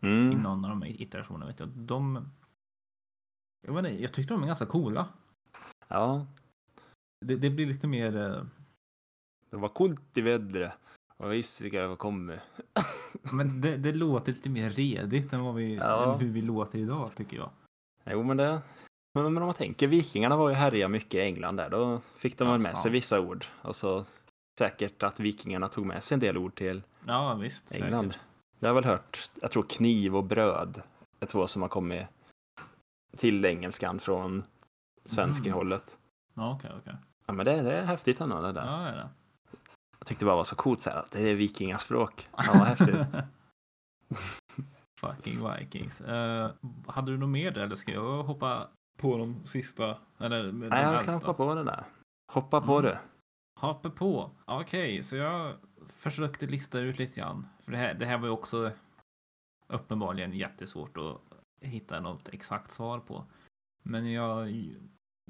[0.00, 0.30] i Mm.
[0.30, 1.46] någon av de iterationerna.
[1.46, 1.68] Vet jag.
[1.68, 2.28] De,
[3.66, 5.08] jag, vet inte, jag tyckte de är ganska coola.
[5.88, 6.26] Ja,
[7.26, 8.16] Det, det blir lite mer...
[8.16, 8.42] eh,
[9.50, 10.72] det var coolt i vädret.
[11.16, 12.40] Och icicle var kommit.
[13.32, 16.12] Men det, det låter lite mer redigt än, vad vi, Ja.
[16.14, 17.50] än hur vi låter idag tycker jag.
[18.04, 18.60] Jo, men det...
[19.14, 21.70] Men men om man tänker, vikingarna var ju härliga mycket i England där.
[21.70, 22.78] Då fick de Ja, väl med sant.
[22.82, 23.46] sig vissa ord.
[23.62, 24.04] Och så
[24.58, 27.72] säkert att vikingarna tog med sig en del ord till Ja visst.
[27.72, 28.04] England.
[28.12, 28.20] Säkert.
[28.58, 30.82] Jag har väl hört, jag tror kniv och bröd
[31.20, 32.06] är två som har kommit
[33.16, 34.42] till engelskan från
[35.04, 35.56] svenska Mm.
[35.56, 35.98] hållet.
[36.34, 36.96] Ja okej okej.
[37.26, 38.66] Ja, men det, det är häftigt ändå det där.
[38.66, 39.08] Ja det är det.
[39.98, 42.28] Jag tyckte det bara var så coolt så här, att det är vikingaspråk.
[42.36, 42.96] Ja, vad häftigt.
[45.00, 46.00] Fucking Vikings.
[46.00, 46.50] Eh,
[46.86, 49.96] hade du något mer där eller ska jag hoppa på de sista?
[50.18, 51.84] Eller Nej, jag kan hoppa på det där.
[52.32, 52.84] Hoppa på Mm.
[52.84, 52.98] det.
[53.60, 54.30] Hoppa på.
[54.44, 55.54] Okej, så jag
[55.86, 57.46] försökte lista ut lite grann.
[57.62, 58.70] För det här, det här var ju också
[59.66, 61.27] uppenbarligen jättesvårt att
[61.60, 63.24] hitta något exakt svar på.
[63.82, 64.48] Men jag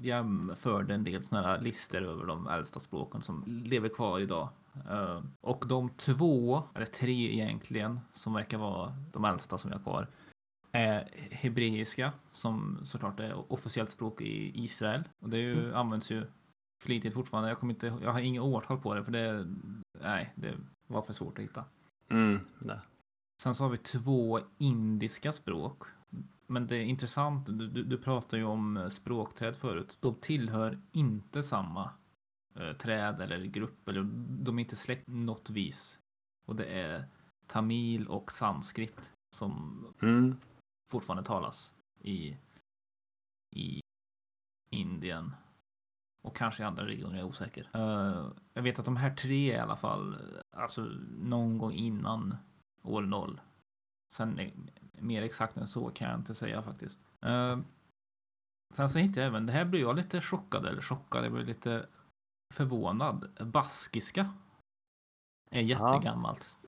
[0.00, 4.48] jämförde en del sådana här listor över de äldsta språken som lever kvar idag.
[4.90, 9.82] Eh, och de två, eller tre egentligen, som verkar vara de äldsta som vi har
[9.82, 10.08] kvar,
[10.72, 15.04] är hebreiska, som såklart är officiellt språk i Israel.
[15.18, 16.26] Och det ju, används ju
[16.82, 17.48] flitigt fortfarande.
[17.48, 19.54] Jag, kommer inte, jag har inga årtal på det, för det,
[20.00, 20.54] nej, det
[20.86, 21.64] var för svårt att hitta.
[22.10, 22.80] Mm, det.
[23.42, 25.82] Sen så har vi två indiska språk.
[26.46, 29.96] Men det är intressant, du, du, du pratar ju om eh, språkträd förut.
[30.00, 31.90] De tillhör inte samma
[32.54, 34.02] eh, träd eller grupp, eller
[34.44, 35.98] de är inte släkt något vis.
[36.46, 37.04] Och det är
[37.46, 40.36] tamil och sanskrit som Mm.
[40.90, 42.36] fortfarande talas i,
[43.56, 43.80] i
[44.70, 45.34] Indien.
[46.22, 47.70] Och kanske i andra regioner, jag är osäker.
[47.74, 50.16] Eh, jag vet att de här tre i alla fall,
[50.56, 50.80] alltså
[51.18, 52.36] någon gång innan
[52.94, 53.40] år noll.
[54.12, 54.40] Sen
[54.92, 57.04] mer exakt än så kan jag inte säga faktiskt.
[57.22, 57.58] Eh,
[58.74, 61.46] sen så hittade jag även, det här blev jag lite chockad, eller chockad, jag blev
[61.46, 61.86] lite
[62.54, 63.30] förvånad.
[63.40, 64.32] Baskiska
[65.50, 66.60] är jättegammalt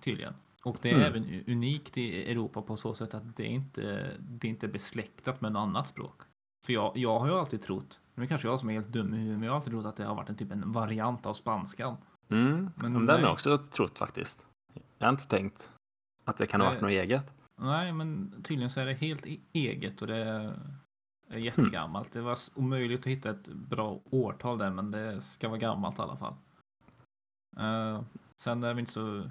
[0.00, 0.34] tydligen.
[0.64, 1.06] Och det är Mm.
[1.06, 5.40] även unikt i Europa på så sätt att det är inte det är inte besläktat
[5.40, 6.20] med något annat språk.
[6.66, 9.16] För jag, jag har ju alltid trott, nu kanske jag som är helt dum i
[9.16, 11.34] huvudet, men jag har alltid trott att det har varit en typ en variant av
[11.34, 11.96] spanskan.
[12.28, 12.70] Mm.
[12.76, 14.46] Men Men den har jag också trott faktiskt.
[14.98, 15.72] Jag har inte tänkt
[16.24, 17.34] att det kan ha varit något eget.
[17.60, 22.12] Nej, men tydligen så är det helt e- eget och det är jättegammalt.
[22.12, 26.02] Det var omöjligt att hitta ett bra årtal där, men det ska vara gammalt i
[26.02, 26.34] alla fall.
[27.56, 28.02] Eh,
[28.36, 29.30] sen är det inte så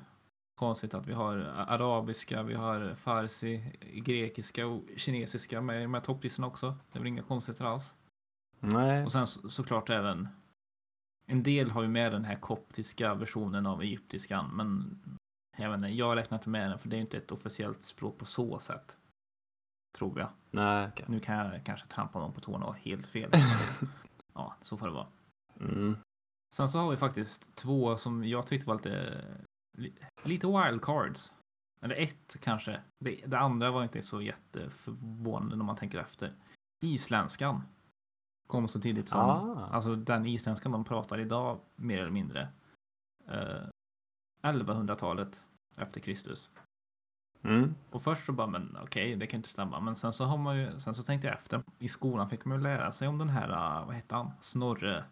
[0.60, 1.38] konstigt att vi har
[1.68, 6.76] arabiska, vi har farsi, grekiska och kinesiska med i de här topplistorna också.
[6.92, 7.96] Det är väl inga konstigheter alls.
[8.60, 9.06] Nej.
[9.06, 10.28] Och sen så, såklart även
[11.28, 15.00] en del har ju med den här koptiska versionen av egyptiskan, men
[15.66, 18.18] jag, inte, jag räknar inte med den för det är ju inte ett officiellt språk
[18.18, 18.98] på så sätt.
[19.98, 20.30] Tror jag.
[20.52, 21.06] Nej, okej.
[21.10, 23.32] Nu kan jag kanske trampa någon på tårna och helt fel.
[24.34, 25.08] ja, så får det vara.
[25.60, 25.98] Mm.
[26.56, 29.24] Sen så har vi faktiskt två som jag tyckte var lite,
[29.78, 31.34] li- lite wildcards.
[31.82, 32.82] Eller ett kanske.
[33.00, 36.34] Det, det andra var inte så jätteförvånande när man tänker efter.
[36.84, 37.62] Isländskan.
[38.48, 39.68] Kom så tidigt som, Ah.
[39.72, 42.48] alltså den isländskan de pratar idag mer eller mindre.
[43.28, 43.68] Eh,
[44.44, 45.44] 1100-talet
[45.78, 46.50] efter Kristus.
[47.44, 47.76] Mm.
[47.92, 49.80] Och först så bara, men okej, det kan inte stämma.
[49.80, 51.62] Men sen så har man ju, sen så tänkte jag efter.
[51.80, 54.32] I skolan fick man ju lära sig om den här, uh, vad hette han?
[54.42, 55.04] Snorre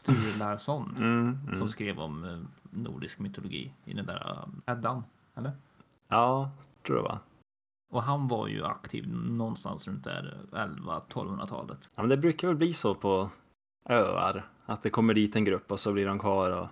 [0.00, 0.94] Sturlason.
[0.98, 1.38] Mm.
[1.44, 1.56] Mm.
[1.56, 2.38] Som skrev om eh,
[2.70, 5.04] nordisk mytologi i den där uh, Eddan.
[5.34, 5.52] Eller?
[6.08, 6.50] Ja,
[6.82, 7.18] tror jag va.
[7.92, 11.88] Och han var ju aktiv någonstans runt där 11-1200-talet.
[11.94, 13.30] Ja, men det brukar väl bli så på
[13.88, 14.48] öar.
[14.66, 16.68] Att det kommer dit en grupp och så blir de kvar och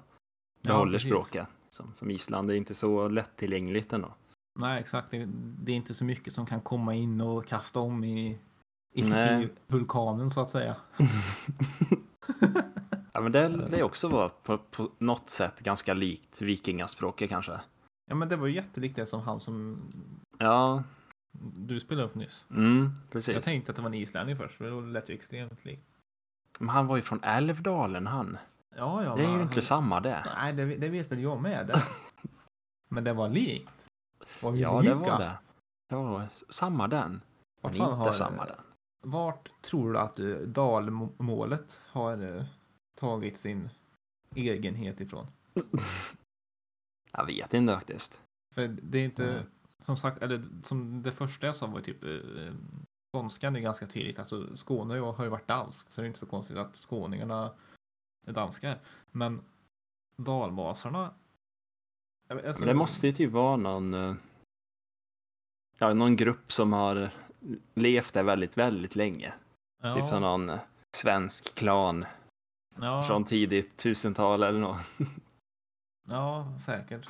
[0.63, 1.11] behåller precis.
[1.11, 1.49] språket.
[1.75, 4.15] Som, som Island är inte så lättillgängligt ändå.
[4.59, 5.11] Nej, exakt.
[5.11, 8.39] Det, är inte så mycket som kan komma in och kasta om i,
[8.95, 10.77] i, i vulkanen så att säga.
[13.13, 17.61] Ja, men det, det också var på, på något sätt ganska likt vikingaspråket kanske.
[18.07, 19.83] Ja, men det var ju jättelikt det som han som
[20.39, 20.83] Ja,
[21.57, 22.47] du spelade upp nyss.
[22.51, 23.35] mm, precis.
[23.35, 25.87] Jag tänkte att det var en islänning först, för det lät ju extremt likt.
[26.59, 28.39] Men han var ju från Älvdalen han.
[28.77, 29.17] Ja, ja.
[29.17, 30.23] Det är ju inte samma det.
[30.37, 31.67] Nej, det, det vet väl jag med.
[31.67, 31.75] Det.
[32.89, 33.71] men det var likt.
[34.43, 34.95] Var Ja, lika.
[34.95, 35.39] det var det.
[35.89, 37.21] Det var samma den.
[37.61, 38.57] Vart Men inte har- samma den.
[39.07, 42.45] Vart tror du att uh, dalmålet har eh,
[43.01, 43.71] tagit sin
[44.35, 45.27] egenhet ifrån?
[47.13, 48.21] Jag vet inte faktiskt.
[48.55, 49.45] För det är inte, Mm.
[49.85, 52.53] som sagt, eller som det första jag sa var typ eh,
[53.13, 54.19] skånskan är ganska tydligt.
[54.19, 57.53] Alltså Skåne har ju varit dansk, så det är inte så konstigt att skåningarna
[58.25, 58.79] är danskar.
[59.11, 59.45] Men
[60.17, 61.15] dalmasarna.
[62.29, 64.15] Alltså, Men det måste ju typ vara någon, eh,
[65.79, 67.11] ja, någon grupp som har
[67.75, 69.35] levt där väldigt, väldigt länge.
[69.83, 70.59] ja, Typ som någon
[70.97, 72.05] svensk klan
[72.81, 74.81] ja, från tidigt tusental eller något.
[76.09, 77.09] ja, säkert.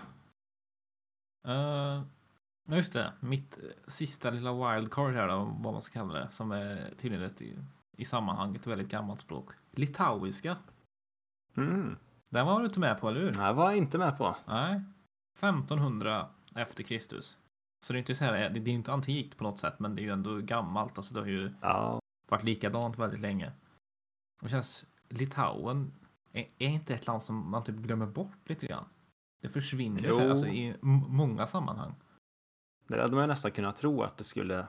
[1.49, 2.03] Uh,
[2.65, 6.95] just det, mitt sista lilla wildcard här då, vad man ska kalla det, som är
[6.97, 7.59] tydligen ett i,
[7.97, 9.51] i sammanhanget väldigt gammalt språk.
[9.71, 10.57] Litauiska.
[11.57, 11.97] Mm.
[12.29, 13.33] Den var du inte med på, eller hur?
[13.39, 14.37] Jag var inte med på.
[14.47, 14.83] Nej.
[15.39, 17.39] 1500 efter Kristus.
[17.85, 20.03] Så det är inte så här, det är inte antikt på något sätt, men det
[20.03, 20.99] är ju ändå gammalt.
[20.99, 23.53] Alltså det har ju Ja, varit likadant väldigt länge.
[24.43, 25.93] Det känns, Litauen
[26.33, 28.85] är, är inte ett land som man typ glömmer bort lite grann.
[29.43, 30.19] Det försvinner Jo.
[30.19, 30.75] här, alltså, i
[31.09, 31.95] många sammanhang.
[32.89, 34.67] det hade man nästan kunnat tro att det skulle,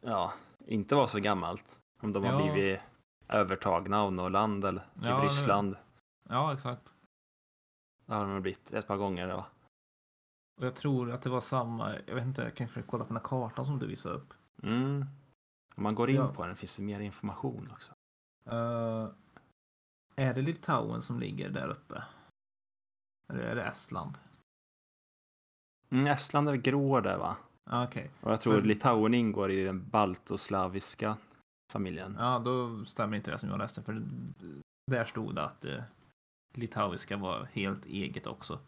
[0.00, 0.32] ja,
[0.66, 1.80] inte vara så gammalt.
[2.02, 2.52] Om de har Ja.
[2.52, 2.80] blivit
[3.28, 5.76] övertagna av något land eller typ Ja, Ryssland.
[6.28, 6.94] Ja, exakt.
[8.06, 9.28] Det har de blivit ett par gånger.
[9.28, 9.46] Ja.
[10.60, 13.08] Och jag tror att det var samma, jag vet inte, jag kan försöka kolla på
[13.08, 14.34] den här kartan som du visade upp.
[14.62, 15.04] Mm.
[15.76, 16.28] Om man går in Ja.
[16.28, 17.94] på den finns det mer information också.
[18.50, 19.08] Eh,
[20.16, 22.02] är det Litauen som ligger där uppe?
[23.32, 24.18] Eller är det Estland?
[25.90, 27.36] Mm, Estland är grå där va?
[27.64, 28.10] Ah, Okej.
[28.20, 31.16] Och jag tror För- Litauen ingår i den baltoslaviska
[31.72, 32.16] familjen.
[32.18, 33.82] Ja, då stämmer inte det som jag läste.
[33.82, 34.02] För
[34.90, 35.82] där stod det att eh,
[36.54, 38.58] litauiska var helt eget också.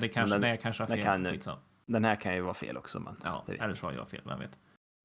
[0.00, 1.02] Det kanske, den- nej, jag kanske har fel.
[1.02, 1.58] kan- Skitsamma.
[1.86, 3.00] Den här kan ju vara fel också.
[3.00, 4.58] Men Ja, eller så har jag fel, vem vet.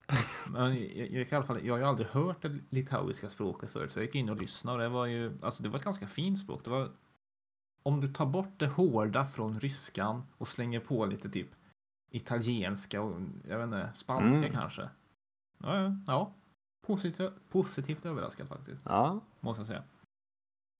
[0.51, 0.75] Men jag,
[1.11, 4.05] jag, i alla fall, jag har ju aldrig hört det litauiska språket förut, så jag
[4.05, 6.63] gick in och lyssnade och det var ju, alltså det var ett ganska fint språk.
[6.63, 6.91] Det var,
[7.83, 11.47] om du tar bort det hårda från ryskan och slänger på lite typ
[12.11, 14.51] italienska och jag vet inte, spanska Mm.
[14.51, 14.89] kanske.
[15.63, 16.33] Ja, ja, ja.
[16.87, 19.83] Positivt, positivt överraskad faktiskt, ja, måste jag säga.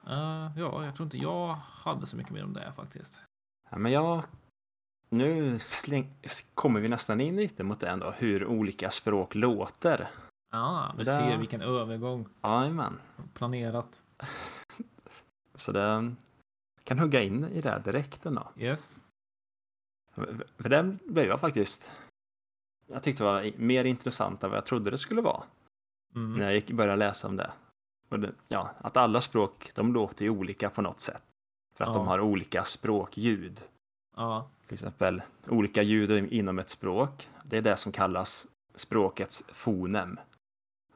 [0.06, 3.22] Eh, ja, jag tror inte jag hade så mycket mer om det faktiskt.
[3.70, 4.24] Ja, men jag...
[5.08, 6.14] Nu släng...
[6.54, 10.10] kommer vi nästan in lite mot det ändå, hur olika språk låter.
[10.50, 11.18] Ja, du Där.
[11.18, 12.28] ser vilken övergång.
[12.42, 13.00] Jajamän.
[13.34, 14.02] Planerat.
[15.54, 16.14] Så det
[16.84, 18.48] kan hugga in i det direkt ändå.
[18.56, 18.98] Yes.
[20.56, 21.90] För den blev jag faktiskt
[22.92, 25.42] jag tyckte var mer intressant än vad jag trodde det skulle vara
[26.14, 26.34] Mm.
[26.38, 27.50] när jag gick, började läsa om det.
[28.08, 28.32] Det.
[28.48, 31.22] Ja, att alla språk, de låter ju olika på något sätt.
[31.76, 31.94] För att Ja.
[31.94, 33.60] de har olika språkljud.
[34.16, 34.50] Ja.
[34.66, 37.28] Till exempel olika ljud inom ett språk.
[37.44, 40.18] Det är det som kallas språkets fonem.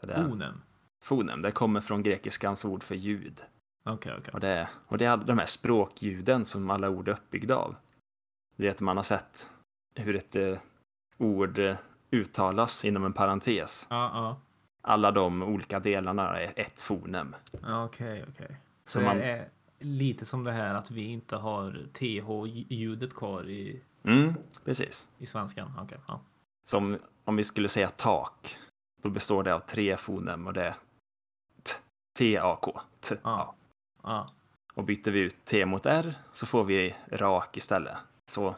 [0.00, 0.62] Så det är, Onen.
[1.02, 3.42] fonem, det kommer från grekiskans ord för ljud.
[3.84, 4.34] Okej, okej.
[4.34, 7.74] Och det, och det är de här språkljuden som alla ord är uppbyggda av.
[8.56, 9.50] Det är att man har sett
[9.94, 10.58] hur ett eh,
[11.18, 11.76] ord eh,
[12.10, 13.86] uttalas inom en parentes.
[13.90, 14.40] Ja, ja.
[14.82, 17.34] Alla de olika delarna är ett fonem.
[17.66, 18.56] Okej, okej.
[18.84, 19.48] Så Så det man- är
[19.78, 25.08] lite som det här att vi inte har TH-ljudet kvar i, Mm, precis.
[25.18, 25.72] i svenskan.
[25.82, 26.20] Okej, ja.
[26.68, 28.56] Som om vi skulle säga tak.
[29.02, 30.74] Då består det av tre fonem och det är
[32.18, 32.80] T-A-K.
[33.00, 33.54] T, Ja.
[34.02, 34.26] Ja.
[34.74, 37.96] Och byter vi ut T mot R så får vi rak istället.
[38.26, 38.56] Så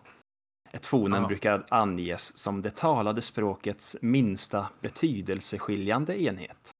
[0.72, 1.28] ett fonem Ja.
[1.28, 6.70] brukar anges som det talade språkets minsta betydelseskiljande enhet.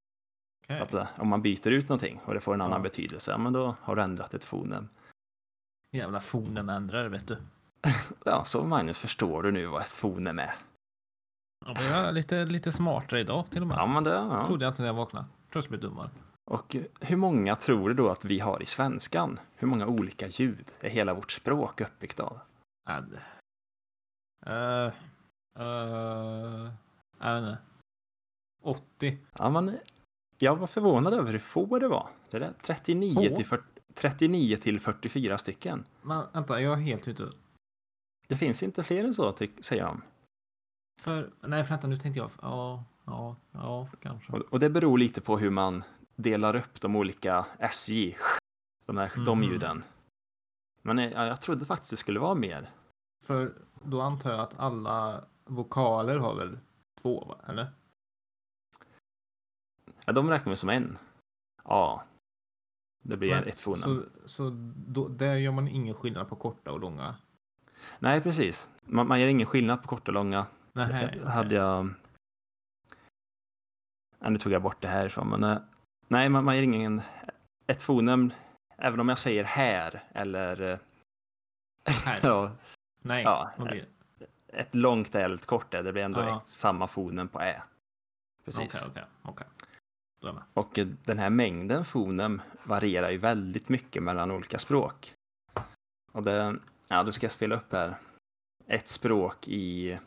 [0.69, 2.83] Så att eh, om man byter ut någonting och det får en annan Ja.
[2.83, 4.89] betydelse, men då har du ändrat ett fonem.
[5.97, 7.37] Jävla fonemändrar, vet du.
[8.25, 10.55] Ja, så Magnus förstår du nu vad ett fonem är.
[11.67, 13.77] Ja, men jag är lite, lite smartare idag till och med.
[13.77, 14.47] Ja, men det, ja.
[14.47, 15.25] Trodde jag inte när jag vaknade.
[15.27, 16.11] Tror jag skulle bli dummare.
[16.51, 19.41] Och hur många tror du då att vi har i svenskan?
[19.57, 22.39] Hur många olika ljud är hela vårt språk uppbyggt av?
[22.91, 22.99] Äh,
[24.47, 24.93] uh,
[25.61, 26.71] uh,
[27.21, 27.59] jag vet inte.
[28.63, 29.19] 80.
[29.39, 29.79] Ja, men
[30.39, 32.09] jag var förvånad över hur få det var.
[32.31, 33.37] Det är 39 Få?
[33.37, 33.65] till, 40,
[33.95, 35.85] 39 till 44 stycken.
[36.03, 37.31] Men vänta, jag är helt ute.
[38.29, 40.03] Det finns inte fler än så, säger de.
[41.01, 42.31] För, nej, vänta, nu tänkte jag.
[42.43, 44.33] Ja, ja, ja, kanske.
[44.33, 45.83] Och, och det beror lite på hur man
[46.17, 48.17] delar upp de olika SJ,
[48.87, 49.49] de, här, de Mhm.
[49.51, 49.85] ljuden.
[50.83, 52.71] Men eh, ja, jag trodde faktiskt det skulle vara mer.
[53.25, 53.55] För
[53.85, 56.59] då antar jag att alla vokaler har väl
[57.03, 57.39] två, va?
[57.47, 57.71] eller?
[60.05, 60.99] Ja, de räknar vi som en.
[61.65, 62.05] Ja.
[63.05, 63.83] Det blir Men- ett fonem.
[64.23, 64.51] Så, så
[64.87, 67.17] då, där gör man ingen skillnad på korta och långa?
[67.99, 68.71] Nej, precis.
[68.85, 70.47] Man, man gör ingen skillnad på korta och långa.
[70.73, 71.95] Nej, hade jag...
[74.19, 75.59] Ja, nu tog jag bort det härifrån, men eh,
[76.09, 77.03] nej, man, man ger ingen...
[77.67, 78.33] Ett fonem,
[78.77, 80.79] även om jag säger här eller eh,
[81.85, 82.21] Här.
[82.29, 82.53] ja,
[83.09, 83.87] Nej, Ja, det?
[84.49, 86.43] ett långt eller ett kort ä, det blir ändå Ja.
[86.45, 87.63] samma fonem på ä.
[88.45, 88.89] Precis.
[88.95, 90.43] Jag med.
[90.55, 95.15] Och eh, den här mängden fonem varierar ju väldigt mycket mellan olika språk.
[96.13, 96.57] Och det,
[96.89, 97.97] ja, då ska jag spela upp här.
[98.67, 99.99] Ett språk i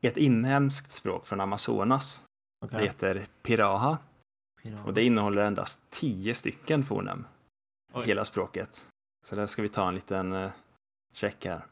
[0.00, 2.24] ett inhemskt språk från Amazonas.
[2.60, 2.86] Det Okej.
[2.86, 3.98] heter Piraha
[4.62, 4.86] Pirat.
[4.86, 7.26] och det innehåller endast tio stycken fonem.
[7.92, 8.06] Oj.
[8.06, 8.86] Hela språket.
[9.26, 10.50] Så där ska vi ta en liten uh,
[11.12, 11.66] check här.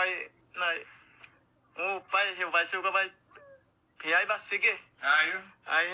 [0.00, 0.12] Vej.
[0.64, 0.78] Nej.
[1.78, 3.08] Åh, bare hæve vej sukker vej.
[4.04, 4.72] Jeg var sikke.
[5.02, 5.26] Ej,
[5.66, 5.84] ej,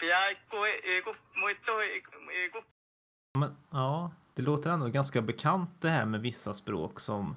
[0.00, 2.62] jeg går ikke muito ikke.
[3.34, 7.36] Men ja, det låter ändå ganska bekant det här med vissa språk som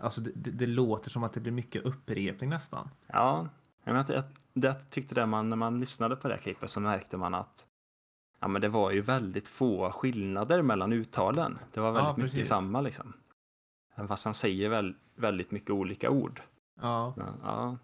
[0.00, 2.90] Alltså det, det, det låter som att det blir mycket upprepning nästan.
[3.06, 3.48] Ja,
[3.84, 4.24] jag, vet, jag,
[4.54, 7.66] det tyckte det man, när man lyssnade på det här klippet så märkte man att
[8.42, 11.58] ja, men det var ju väldigt få skillnader mellan uttalen.
[11.72, 12.48] Det var väldigt Ja, mycket precis.
[12.48, 13.12] samma liksom.
[13.94, 16.42] Även fast han säger väl, väldigt mycket olika ord.
[16.80, 17.78] Ja, Ja, ja.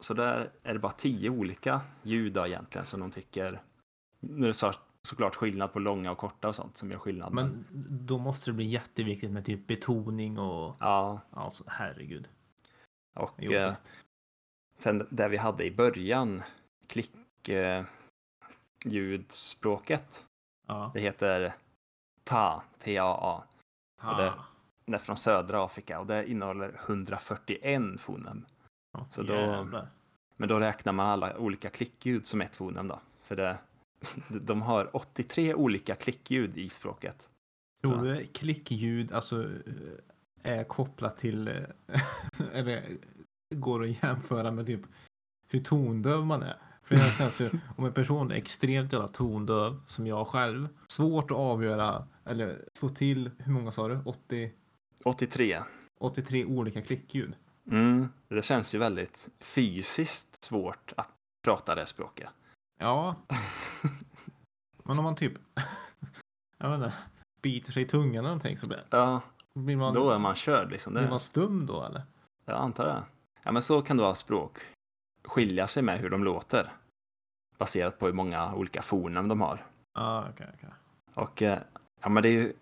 [0.00, 3.62] Så där är det bara tio olika ljud egentligen som de tycker.
[4.20, 4.72] Nu är det så,
[5.08, 7.32] såklart skillnad på långa och korta och sånt som gör skillnad.
[7.32, 7.64] men
[8.06, 12.28] då måste det bli jätteviktigt med typ betoning och ja, alltså herregud.
[13.14, 13.74] och eh,
[14.78, 16.42] sen det vi hade i början,
[16.86, 17.84] klick eh,
[18.84, 20.24] ljudspråket.
[20.66, 20.90] Ja.
[20.94, 21.54] Det heter
[22.24, 23.42] Ta, T-A-A.
[24.10, 24.44] och det- Ah,
[24.86, 28.44] Det är från södra Afrika och det innehåller 141 fonem.
[28.92, 29.88] ja, så då- jävlar.
[30.36, 33.00] Men då räknar man alla olika klickljud som ett fonem då.
[33.22, 33.58] För det,
[34.28, 37.30] de har 83 olika klickljud i språket.
[37.82, 42.00] Tror du klickljud alltså eh, är kopplat till eh,
[42.52, 42.96] eller
[43.54, 44.80] går att jämföra med typ
[45.48, 46.56] hur tondöv man är?
[46.84, 51.30] För jag känns ju, om en person är extremt jävla tondöv som jag själv, svårt
[51.30, 53.98] att avgöra eller få till, hur många sa du?
[54.04, 54.52] 80,
[55.04, 55.58] 83.
[55.98, 57.34] 83 olika klickljud.
[57.70, 61.08] Mm, det känns ju väldigt fysiskt svårt att
[61.44, 62.28] prata det språket.
[62.78, 63.14] Ja.
[64.84, 65.32] Men om man typ,
[66.58, 66.92] jag vet inte,
[67.42, 69.20] biter sig i tungan eller någonting så blir, Ja,
[69.54, 70.92] blir man, då är man körd liksom.
[70.92, 72.02] blir Det, man stum då eller?
[72.44, 73.02] jag antar det.
[73.44, 74.60] Ja, men så kan då språk
[75.24, 76.72] skilja sig med hur de låter.
[77.58, 79.66] Baserat på hur många olika fonem de har.
[79.94, 80.70] Ja, okej, okej.
[81.14, 81.58] Och eh,
[82.00, 82.52] ja, men det är ju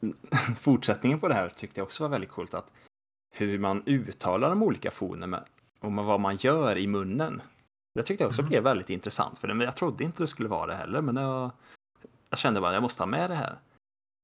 [0.60, 2.54] fortsättningen på det här tyckte jag också var väldigt coolt.
[2.54, 2.72] Att
[3.36, 5.44] hur man uttalar de olika fonerna
[5.80, 7.42] och vad man gör i munnen.
[7.94, 8.48] Det tyckte jag också Mhm.
[8.48, 9.38] blev väldigt intressant.
[9.38, 11.00] För jag trodde inte det skulle vara det heller.
[11.00, 11.50] Men var,
[12.30, 13.58] jag kände bara jag måste ha med det här.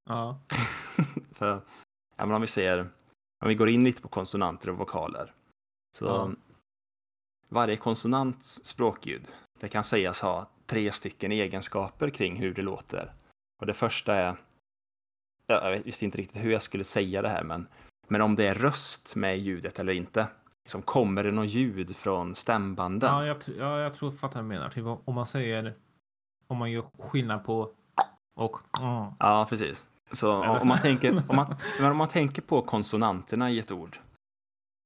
[0.09, 0.39] Ja.
[1.33, 1.61] För,
[2.17, 2.79] ja, men om vi ser,
[3.43, 5.33] om vi går in lite på konsonanter och vokaler.
[5.99, 6.31] Så Ja.
[7.51, 9.23] Varje konsonants språkljud,
[9.61, 13.13] det kan sägas ha tre stycken egenskaper kring hur det låter.
[13.61, 14.37] Och det första är,
[15.47, 17.67] ja, jag visste inte riktigt hur jag skulle säga det här, men,
[18.09, 20.27] men om det är röst med i ljudet eller inte.
[20.65, 23.11] Liksom, kommer det något ljud från stämbanden?
[23.11, 24.71] Ja, jag, ja, jag tror fattar vad du menar.
[24.71, 25.75] Typ om man säger
[26.47, 27.71] om man gör skillnad på
[28.37, 29.13] och mm.
[29.19, 29.87] Ja, precis.
[30.13, 31.57] Så om man, tänker, om, man,
[31.91, 33.99] om man tänker på konsonanterna i ett ord.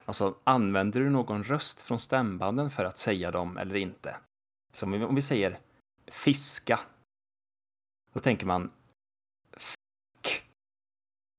[0.05, 4.17] Alltså, använder du någon röst från stämbanden för att säga dem eller inte?
[4.73, 5.59] Som om vi- säger
[6.07, 6.81] fiska.
[8.13, 8.71] Då tänker man
[9.53, 10.43] fisk.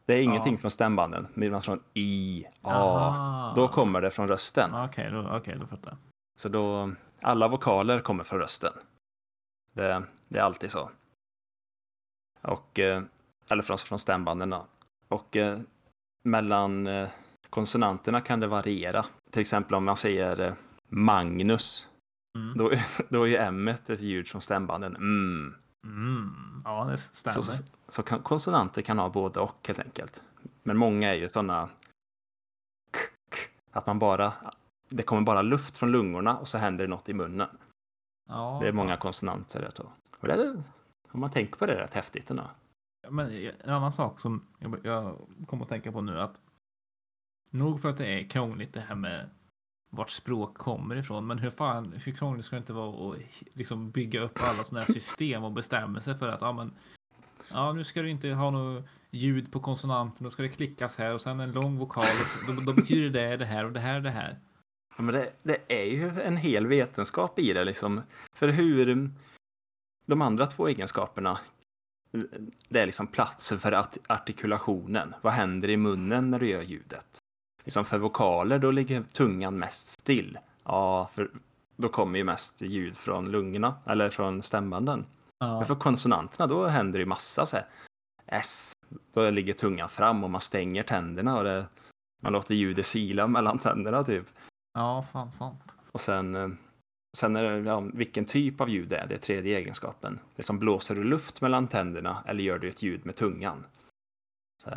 [0.05, 0.57] Det är ingenting Ja.
[0.59, 2.71] från stämbanden, men från i, a.
[2.73, 3.53] Aha.
[3.55, 4.73] Då kommer det från rösten.
[4.75, 5.97] Okej, då, okej, då fattar jag.
[6.37, 6.91] Så då,
[7.21, 8.73] alla vokaler kommer från rösten.
[9.73, 10.89] Det, det är alltid så.
[12.41, 13.03] Och, eh,
[13.49, 14.65] eller från, från stämbanden då.
[15.07, 15.59] Och eh,
[16.23, 17.09] mellan eh,
[17.55, 19.05] konsonanterna kan det variera.
[19.31, 20.53] Till exempel om man säger eh,
[20.87, 21.87] Magnus.
[22.37, 22.57] Mm.
[22.57, 22.71] Då,
[23.09, 24.95] då är ju M ett ljud från stämbanden.
[24.95, 25.55] Mm.
[25.85, 26.61] Mm.
[26.65, 27.41] Ja, det stämmer.
[27.41, 30.23] Så, så, kan, konsonanter kan ha både och helt enkelt.
[30.63, 31.69] Men många är ju sådana
[32.91, 32.99] k,
[33.31, 33.37] k,
[33.71, 34.33] att man bara,
[34.89, 37.49] det kommer bara luft från lungorna och så händer det något i munnen.
[38.29, 39.91] ja, Det är många konsonanter där då.
[40.19, 40.63] Och det
[41.11, 42.43] om man tänker på det, är rätt häftigt ändå.
[43.09, 46.41] Men en annan sak som jag, jag kommer att tänka på nu att
[47.57, 49.29] nog för att det är krångligt det här med
[49.91, 51.27] vart språk kommer ifrån.
[51.27, 53.19] Men hur fan, hur krångligt ska det inte vara att
[53.53, 56.73] liksom bygga upp alla sådana här system och bestämmelser för att ja, men
[57.51, 60.23] ja, nu ska du inte ha något ljud på konsonanten.
[60.23, 62.03] Då ska det klickas här och sen en lång vokal.
[62.47, 64.39] Och då, då betyder det det här och det här och det här.
[64.97, 68.01] Ja, men det, det är ju en hel vetenskap i det liksom.
[68.33, 69.09] För hur
[70.05, 71.39] de andra två egenskaperna,
[72.69, 75.15] det är liksom platsen för artikulationen.
[75.21, 77.21] Vad händer i munnen när du gör ljudet?
[77.65, 80.37] Liksom för vokaler, då ligger tungan mest still.
[80.63, 81.29] Ja, för
[81.75, 85.05] då kommer ju mest ljud från lungorna, eller från stämbanden.
[85.39, 87.65] Ja, Men för konsonanterna, då händer det ju massa så här.
[88.27, 88.73] S,
[89.13, 91.65] då ligger tungan fram och man stänger tänderna och det,
[92.21, 94.25] man låter ljudet sila mellan tänderna typ.
[94.73, 95.61] ja fan sant.
[95.91, 96.47] Och sen, eh,
[97.17, 100.19] sen är det ja, vilken typ av ljud det är, det är tredje egenskapen.
[100.35, 103.63] Det är som blåser du luft mellan tänderna eller gör du ett ljud med tungan?
[104.63, 104.75] Så Då-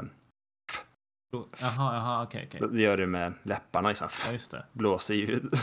[1.30, 2.68] Jaha, jaha, okej, okej.
[2.72, 4.64] det gör du med läpparna, liksom, Ja, just det.
[4.72, 5.52] blåser ljud.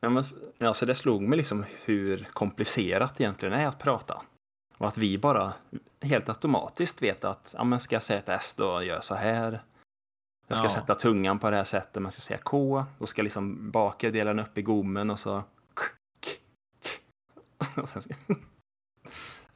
[0.00, 0.24] ja, men,
[0.58, 4.22] ja, så det slog mig liksom hur komplicerat det egentligen är att prata.
[4.78, 5.52] Och att vi bara
[6.00, 9.14] helt automatiskt vet att ja, men ska jag säga ett S då gör jag så
[9.14, 9.62] här.
[10.46, 10.70] Jag ska Ja.
[10.70, 12.02] sätta tungan på det här sättet.
[12.02, 12.84] Man ska säga K.
[12.98, 15.42] Då ska liksom bakre delen upp i gommen och så.
[17.76, 18.14] Och sen ska-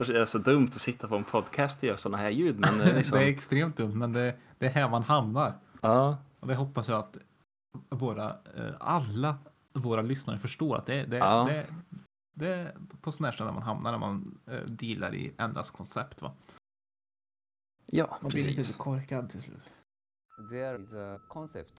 [0.08, 2.58] Det är så dumt att sitta på en podcast och göra sådana här ljud.
[2.60, 5.58] Men eh, liksom, Det är extremt dumt, men det, det är här man hamnar.
[5.80, 7.18] ja, Och det hoppas jag att
[7.88, 9.38] våra, eh, alla
[9.72, 11.44] våra lyssnare förstår att det, det, Ja.
[11.44, 11.66] det,
[12.34, 16.22] det är på sådana här ställen man hamnar när man eh, dealar i endast koncept.
[16.22, 16.32] Va?
[17.86, 18.76] ja Man blir lite precis.
[18.76, 19.72] korkad till slut.
[20.50, 21.72] There is a concept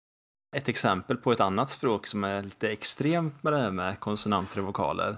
[0.56, 4.60] Ett exempel på ett annat språk som är lite extremt med det här med konsonanter
[4.60, 5.16] och vokaler.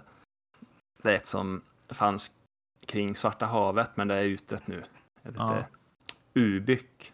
[1.02, 2.32] Det är ett som fanns
[2.87, 4.85] kring Svarta havet, men det är utet nu.
[5.22, 5.64] Heter Ja.
[6.35, 7.12] Ubyk.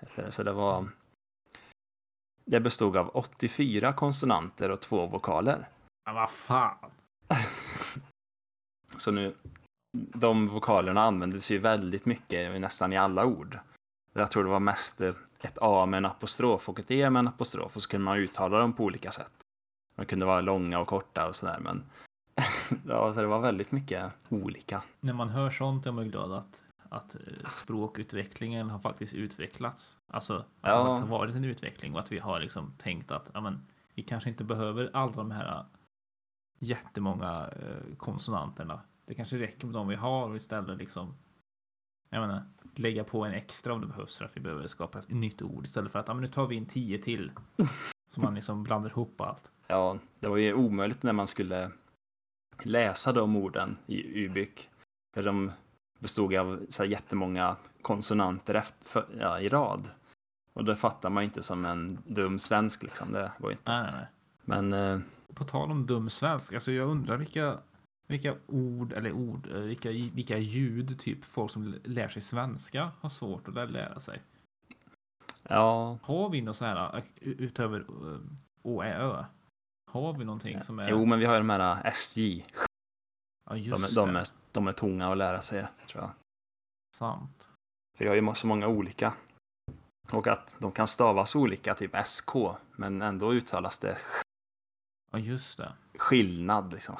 [0.00, 0.32] Heter det.
[0.32, 0.88] Så det var...
[2.44, 5.68] Det bestod av 84 konsonanter och två vokaler.
[6.06, 6.90] Men vad fan.
[8.96, 9.34] Så nu,
[9.92, 13.58] de vokalerna användes ju väldigt mycket, nästan i alla ord.
[14.12, 17.20] Jag tror det var mest eh, ett A med en apostrof och ett E med
[17.20, 19.32] en apostrof och så kunde man uttala dem på olika sätt.
[19.96, 21.84] De kunde vara långa och korta och sådär men
[22.88, 24.82] ja, så det var väldigt mycket olika.
[25.00, 29.96] När man hör sånt är man glad att, att eh, språkutvecklingen har faktiskt utvecklats.
[30.06, 30.84] Alltså att det Ja.
[30.84, 34.02] faktiskt har varit en utveckling och att vi har liksom tänkt att ja, men, vi
[34.02, 35.64] kanske inte behöver alla de här eh,
[36.58, 38.80] jättemånga eh, konsonanterna.
[39.06, 41.14] Det kanske räcker med de vi har och istället liksom
[42.10, 42.42] jag menar,
[42.74, 45.64] lägga på en extra om det behövs för att vi behöver skapa ett nytt ord
[45.64, 47.30] istället för att ja, men nu tar vi in tio till.
[48.08, 49.50] Så man liksom blandar ihop allt.
[49.66, 51.70] Ja, det var ju omöjligt när man skulle
[52.62, 54.70] läsa de orden i Ubyk.
[55.14, 55.52] För de
[55.98, 59.90] bestod av så här jättemånga konsonanter efter, ja, i rad.
[60.52, 63.12] Och det fattar man inte som en dum svensk liksom.
[63.12, 63.62] Det var inte.
[63.82, 64.06] Nej, nej.
[64.44, 64.98] Men eh,
[65.34, 67.58] På tal om dum svensk, alltså jag undrar vilka
[68.06, 73.08] vilka ord, eller ord, eh, vilka, vilka ljud typ folk som lär sig svenska har
[73.08, 74.22] svårt att lä- lära sig.
[75.42, 77.84] Ja, Har vi något så här eh, utöver
[78.62, 79.24] Å, Ä, Ö?
[79.90, 80.90] Har vi någonting som är...
[80.90, 82.44] jo men vi har ju de här SJ.
[83.50, 84.20] ja, just De, är- de, det.
[84.20, 86.10] är, de är tunga att lära sig, tror jag.
[86.96, 87.48] Sant.
[87.98, 89.14] För jag har ju så många olika.
[90.12, 92.30] Och att de kan stavas olika, typ SK,
[92.76, 93.98] men ändå uttalas det
[95.12, 95.72] Ja, just det.
[95.98, 96.96] skillnad liksom.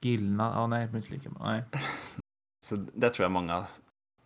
[0.00, 0.54] Gillnad.
[0.54, 1.42] Ja, nej, inte lika bra.
[1.46, 1.64] Nej.
[2.66, 3.66] Så det tror jag många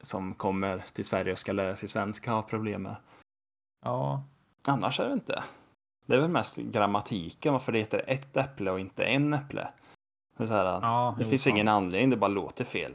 [0.01, 2.97] som kommer till Sverige och ska lära sig svenska har problem med.
[3.85, 4.25] Ja,
[4.65, 5.45] Annars är det inte.
[6.07, 9.69] Det är väl mest grammatiken, varför det heter ett äpple och inte en äpple.
[10.37, 11.55] Det, här, ja det finns sant.
[11.55, 12.93] ingen anledning, det bara låter fel.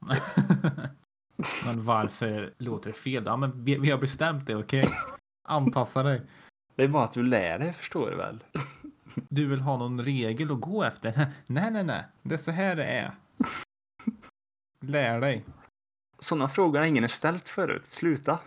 [1.64, 3.22] men varför låter det fel?
[3.26, 4.84] Ja, men vi, vi har bestämt det, okej?
[5.48, 6.22] Anpassa dig.
[6.74, 8.44] Det är bara att du lär dig, förstår du väl?
[9.28, 11.26] Du vill ha någon regel att gå efter?
[11.46, 12.04] Nej, nej, nej.
[12.22, 13.14] Det är så här det är.
[14.80, 15.44] Lär dig.
[16.18, 17.86] Sådana frågor har ingen ställt förut.
[17.86, 18.38] Sluta.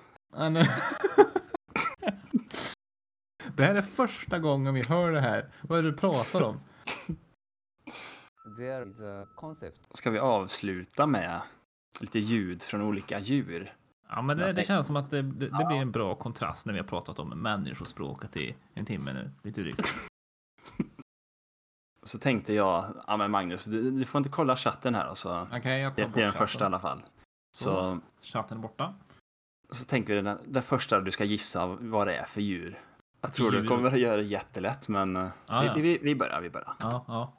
[3.61, 5.49] Det här är första gången vi hör det här.
[5.61, 6.59] Vad är det du pratar om?
[8.57, 11.41] There is a concept Ska vi avsluta med
[11.99, 13.73] lite ljud från olika djur?
[14.09, 16.73] Ja, men det, det känns som att det, det, det blir en bra kontrast när
[16.73, 19.31] vi har pratat om människospråket i en timme nu.
[19.43, 19.93] Lite drygt.
[22.03, 25.05] Så tänkte jag, ja men Magnus, du, du får inte kolla chatten här.
[25.05, 25.47] Alltså.
[25.53, 27.01] Okej, jag tar Det bort blir den första i alla fall.
[27.57, 27.63] Så.
[27.63, 28.93] Så, Chatten är borta.
[29.71, 32.79] så tänker vi den, den första du ska gissa vad det är för djur.
[33.21, 35.73] Jag tror du kommer att göra det jättelätt, men eh, Ja, ja.
[35.75, 36.75] vi, vi, vi börjar, vi börjar.
[36.79, 37.33] Ja, ja.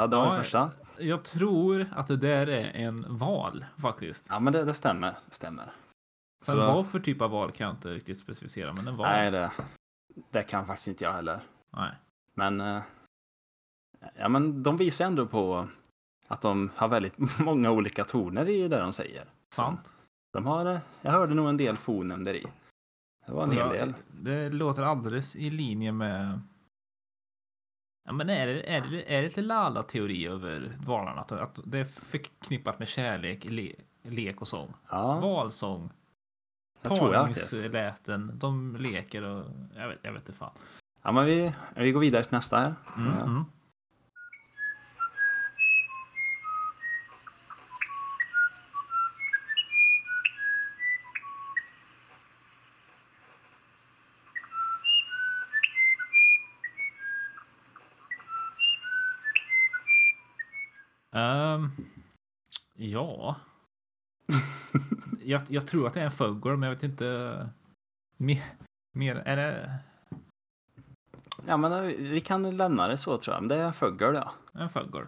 [0.00, 0.70] Ja, det var den första.
[1.00, 4.24] Jag tror att det där är en val faktiskt.
[4.28, 5.14] Ja, men det, det stämmer.
[5.30, 5.72] Stämmer.
[6.44, 9.06] Sen Så- vad för typ av val kan jag inte riktigt specificera, men en val.
[9.08, 9.50] Nej, det,
[10.30, 11.40] det kan faktiskt inte jag heller.
[11.76, 11.92] Nej.
[12.34, 12.82] Men, eh,
[14.16, 15.68] ja, men de visar ändå på
[16.28, 19.24] att de har väldigt många olika toner i det de säger.
[19.54, 19.92] Sant.
[20.32, 22.46] De har, eh, jag hörde nog en del fonem där i.
[23.26, 23.94] Det var en hel del.
[24.20, 26.40] Det låter alldeles i linje med...
[28.10, 31.20] Ja, men är det, är det, är det lite Lala-teori över valarna?
[31.20, 34.72] Att, att det är förknippat med kärlek, le, lek och sång?
[34.88, 35.90] Ja, Valsång,
[36.82, 37.14] jag tror
[38.32, 39.44] de leker och...
[39.76, 40.50] Jag vet, jag vet inte fan.
[41.02, 42.74] Ja, men vi, vi går vidare till nästa här.
[42.96, 43.26] Mm, Ja.
[43.26, 43.44] mm.
[61.12, 61.70] Ehm,
[62.74, 63.36] ja.
[65.20, 67.48] jag, jag tror att det är en fågel, men jag vet inte.
[68.16, 68.42] Mer,
[68.92, 69.78] mer är det
[71.46, 73.42] Ja, men eh, vi kan lämna det så tror jag.
[73.42, 74.32] Men det är en fågel, ja.
[74.52, 75.06] en fågel?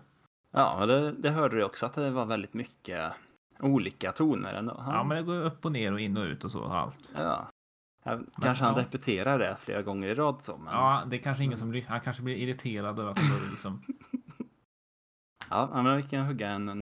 [0.50, 3.12] Ja, men det, det hörde du också att det var väldigt mycket
[3.60, 4.74] olika toner ändå.
[4.86, 7.12] Ja, men det går upp och ner och in och ut och så allt.
[7.14, 7.48] Ja.
[8.04, 8.80] Ja, Kanske han ja.
[8.82, 10.56] repeterar det flera gånger i rad så.
[10.56, 10.74] Men...
[10.74, 13.82] Ja, det är kanske ingen som ly- han kanske blir irriterad över att det liksom.
[15.52, 16.80] Ja, men vi kan hugga en.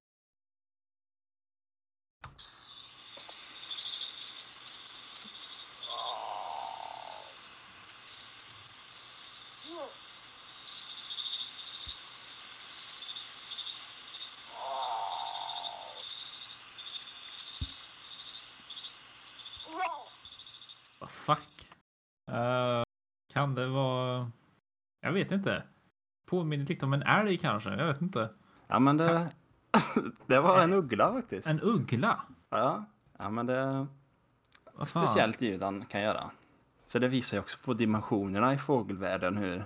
[21.01, 21.37] Vad fuck?
[22.31, 22.83] Eh,
[23.33, 24.31] kan det vara?
[25.01, 25.63] Jag vet inte.
[26.27, 27.69] Påminner lite om en älg kanske.
[27.69, 28.29] Jag vet inte.
[28.71, 29.29] Ja, men det,
[30.27, 31.47] det var en uggla faktiskt.
[31.47, 32.21] En uggla?
[32.49, 32.85] Ja,
[33.17, 33.87] ja men det är
[34.73, 36.31] Vad speciellt ljud han kan göra.
[36.87, 39.65] Så det visar ju också på dimensionerna i fågelvärlden hur,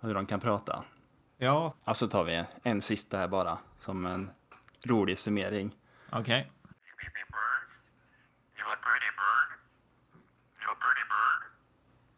[0.00, 0.84] hur de kan prata.
[1.38, 4.30] Ja, Och så tar vi en sista här bara som en
[4.84, 5.76] rolig summering.
[6.12, 6.52] okej.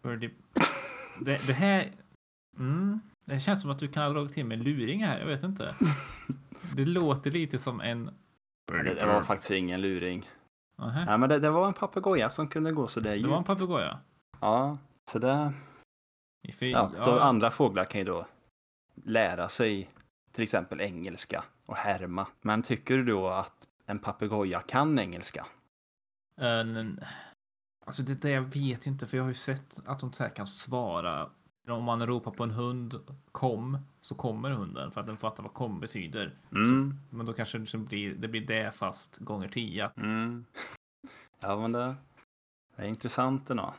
[0.03, 0.21] Bird.
[0.21, 0.31] Birdie.
[1.25, 1.93] Det, det här...
[2.59, 5.19] Mm, det känns som att du kan ha dragit till med luring här.
[5.19, 5.75] Jag vet inte.
[6.77, 8.11] Det låter lite som en...
[8.67, 10.31] Det, det var faktiskt ingen luring.
[10.79, 11.05] Nähä.
[11.09, 13.39] Ja, men det, det var en papegoja som kunde gå så där Det var en
[13.39, 13.47] djupt.
[13.47, 13.99] papegoja.
[14.41, 14.79] Ja,
[15.11, 15.53] så det...
[16.61, 17.21] Ja, så ja.
[17.21, 18.27] andra fåglar kan ju då
[18.95, 19.91] lära sig
[20.33, 22.27] till exempel engelska och härma.
[22.41, 25.47] Men tycker du då att en papegoja kan engelska?
[26.37, 27.01] En,
[27.89, 30.23] Alltså det där jag vet ju inte, för jag har ju sett att de så
[30.23, 31.31] här kan svara.
[31.69, 32.95] Om man ropar på en hund
[33.33, 36.35] kom, så kommer hunden för att den fattar vad kom betyder.
[36.53, 36.95] Mm.
[37.11, 39.91] Men då kanske det, liksom blir, det blir det fast gånger tio.
[39.97, 40.45] Mm.
[41.41, 41.95] Ja, men det,
[42.77, 43.75] det är intressant ändå.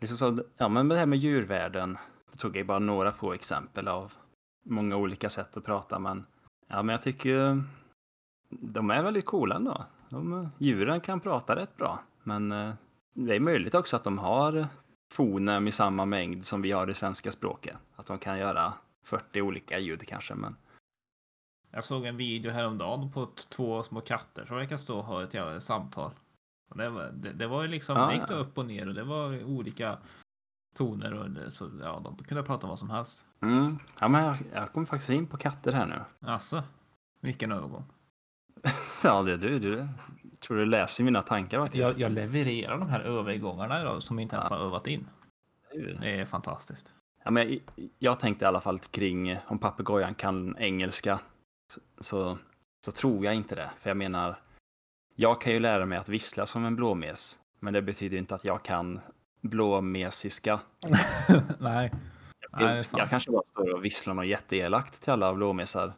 [0.00, 1.98] Liksom så, ja, men det här med djurvärlden,
[2.30, 4.12] då tog jag bara några få exempel av
[4.62, 6.26] många olika sätt att prata, men
[6.68, 7.64] ja, men jag tycker
[8.48, 9.84] de är väldigt coola ändå.
[10.08, 12.74] De, djuren kan prata rätt bra, men eh,
[13.12, 14.68] det är möjligt också att de har
[15.12, 17.76] fonem i samma mängd som vi har i svenska språket.
[17.96, 18.72] Att de kan göra
[19.04, 20.56] 40 olika ljud kanske, men
[21.70, 25.34] Jag såg en video häromdagen på två små katter som verkar stå och ha ett
[25.34, 26.10] jävla samtal.
[26.70, 28.34] Och det, var, det, det var liksom, Ah, det gick ja.
[28.34, 29.98] upp och ner och det var olika
[30.74, 33.24] toner och det, så ja, de kunde prata om vad som helst.
[33.42, 36.28] mm, ja, men jag, jag kommer faktiskt in på katter här nu.
[36.28, 36.62] Alltså,
[37.20, 37.84] vilken övergång.
[39.04, 39.58] Ja, det du.
[39.58, 39.88] Du
[40.42, 41.98] tror du läser mina tankar faktiskt.
[41.98, 45.08] Jag, jag levererar de här övergångarna idag som inte ens har övat in.
[45.72, 46.00] Ja.
[46.00, 46.92] Det är fantastiskt.
[47.24, 47.60] Ja, men jag,
[47.98, 51.18] jag tänkte i alla fall kring om papegojan kan engelska
[52.00, 52.38] så,
[52.84, 53.70] så, tror jag inte det.
[53.80, 54.40] För jag menar,
[55.14, 57.38] jag kan ju lära mig att vissla som en blåmes.
[57.60, 59.00] Men det betyder inte att jag kan
[59.40, 60.60] blåmesiska.
[61.58, 61.92] Nej.
[62.52, 62.98] Nej, jag, sant.
[62.98, 65.92] jag kanske bara står och visslar något jätteelakt till alla blåmesar.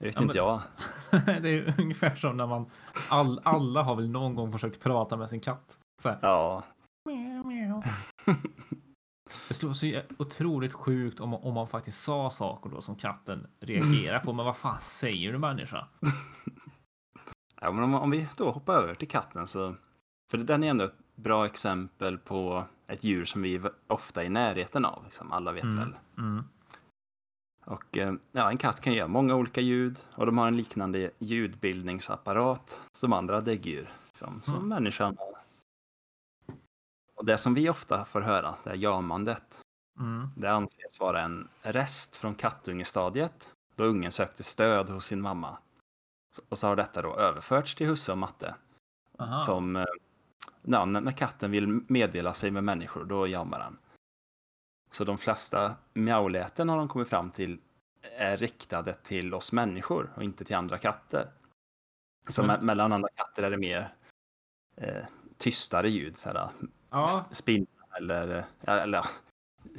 [0.00, 0.62] Det vet Ja, inte jag.
[1.42, 2.70] det är ungefär som när man,
[3.10, 5.78] all, alla har väl någon gång försökt prata med sin katt.
[6.02, 6.62] Så här, Ja.
[9.48, 13.46] Det skulle vara så otroligt sjukt om, om man faktiskt sa saker då som katten
[13.60, 14.32] reagerar på.
[14.32, 15.86] Men vad fan säger du människa?
[17.60, 19.74] ja men om, om vi då hoppar över till katten så.
[20.30, 24.28] För den är ändå ett bra exempel på ett djur som vi ofta är i
[24.28, 25.04] närheten av.
[25.04, 25.32] Liksom.
[25.32, 25.76] Alla vet Mm.
[25.76, 26.44] väl Mm.
[27.70, 31.10] Och eh, ja, en katt kan göra många olika ljud och de har en liknande
[31.18, 34.68] ljudbildningsapparat som andra däggdjur, som, som Mm.
[34.68, 35.16] människan.
[37.14, 39.60] Och det som vi ofta får höra, det är jamandet,
[39.98, 40.28] Mm.
[40.36, 45.58] det anses vara en rest från kattungestadiet då ungen sökte stöd hos sin mamma.
[46.48, 48.54] Och så har detta då överförts till husse och matte.
[49.18, 49.38] Aha.
[49.38, 49.84] Som, eh,
[50.62, 53.78] ja, när när katten vill meddela sig med människor, då jammar den.
[54.90, 57.58] Så de flesta mjauläten har de kommit fram till
[58.18, 61.26] är riktade till oss människor och inte till andra katter.
[62.28, 63.94] Så Men- me- mellan andra katter är det mer
[64.76, 65.04] eh,
[65.38, 66.48] tystare ljud, så här,
[66.90, 67.66] Ja, sp- spinna
[67.98, 69.04] eller, eh, eller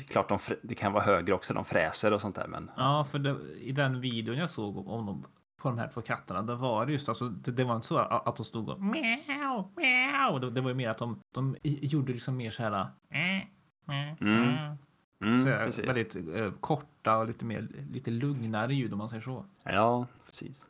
[0.10, 3.20] klart de, det kan vara högre också, de fräser och sånt där, men ja, för
[3.20, 5.26] det, i den videon jag såg om dem
[5.62, 8.28] på de här två katterna, det var just alltså, det, det var inte så att,
[8.28, 10.40] att de stod och meow, meow.
[10.42, 12.88] Det, det var ju mer att de, de gjorde liksom mer så här.
[13.10, 14.78] äh, äh, Mm.
[15.22, 15.86] Mm, Så här, precis.
[15.86, 19.46] väldigt eh, korta och lite mer lite lugnare ljud om man säger så.
[19.64, 20.66] Ja, precis.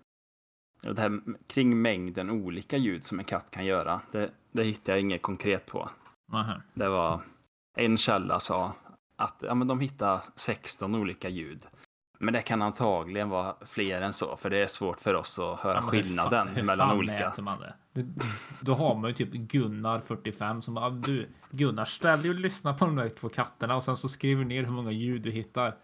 [0.87, 4.97] Och det här kring mängden olika ljud som en katt kan göra, det, det hittade
[4.97, 5.89] jag inget konkret på.
[6.33, 6.61] Aha.
[6.73, 7.21] Det var
[7.77, 8.73] en källa sa
[9.15, 11.63] att ja, men de hittade 16 olika ljud.
[12.23, 15.59] Men det kan antagligen vara fler än så, för det är svårt för oss att
[15.59, 17.29] höra Ja, hur skillnaden fan- hur mellan fan olika.
[17.29, 17.73] mäter man det?
[17.93, 18.07] det?
[18.61, 22.73] Då har man ju typ Gunnar 45 som bara, du Gunnar ställ dig och lyssna
[22.73, 25.31] på de där två katterna och sen så skriver du ner hur många ljud du
[25.31, 25.75] hittar.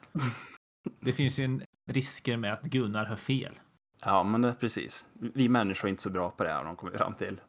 [1.00, 3.54] Det finns ju en risker med att Gunnar hör fel.
[4.06, 5.08] Ja, men det, precis.
[5.14, 7.42] Vi människor är inte så bra på det här, de kommit fram till.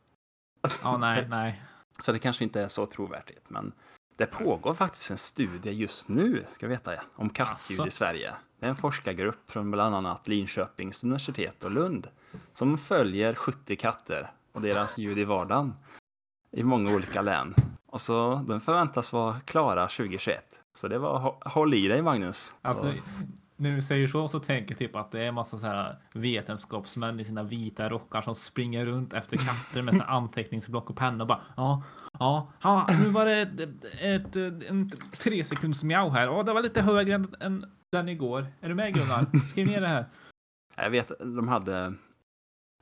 [0.82, 1.62] Ja, nej, nej.
[2.00, 3.72] Så det kanske inte är så trovärdigt, men
[4.18, 8.34] det pågår faktiskt en studie just nu, ska vi veta, om kattljud i Sverige.
[8.60, 12.08] Det är en forskargrupp från bland annat Linköpings universitet och Lund
[12.52, 15.74] som följer 70 katter och deras ljud i vardagen
[16.50, 17.54] i många olika län.
[17.86, 20.60] Och så den förväntas vara klara 2021.
[20.74, 22.54] Så det var hå- håll i dig Magnus.
[22.62, 22.94] Alltså,
[23.56, 27.20] när du säger så så tänker jag typ att det är massa så här vetenskapsmän
[27.20, 31.28] i sina vita rockar som springer runt efter katter med här anteckningsblock och penna och
[31.28, 31.82] bara ja,
[32.18, 34.36] ja, ja, nu var det ett, ett,
[34.70, 36.22] en tre sekunds mjau här.
[36.26, 38.46] Ja, det var lite högre än, än den igår.
[38.60, 39.26] Är du med Gunnar?
[39.48, 40.06] Skriv ner det här.
[40.76, 41.94] Jag vet, de hade,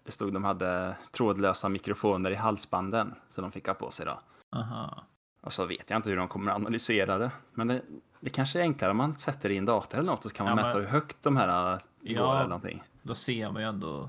[0.04, 4.20] det stod de hade trådlösa mikrofoner i halsbanden som de fick ha på sig då.
[4.56, 5.02] Aha.
[5.40, 7.30] Och så vet jag inte hur de kommer att analysera det.
[7.54, 7.82] Men det,
[8.20, 10.46] det kanske är enklare om man sätter i en dator eller något och så kan
[10.46, 12.36] man Ja, mäta men- hur högt de här äh, går Ja.
[12.36, 12.82] eller någonting.
[13.02, 14.08] Då ser man ju ändå eh,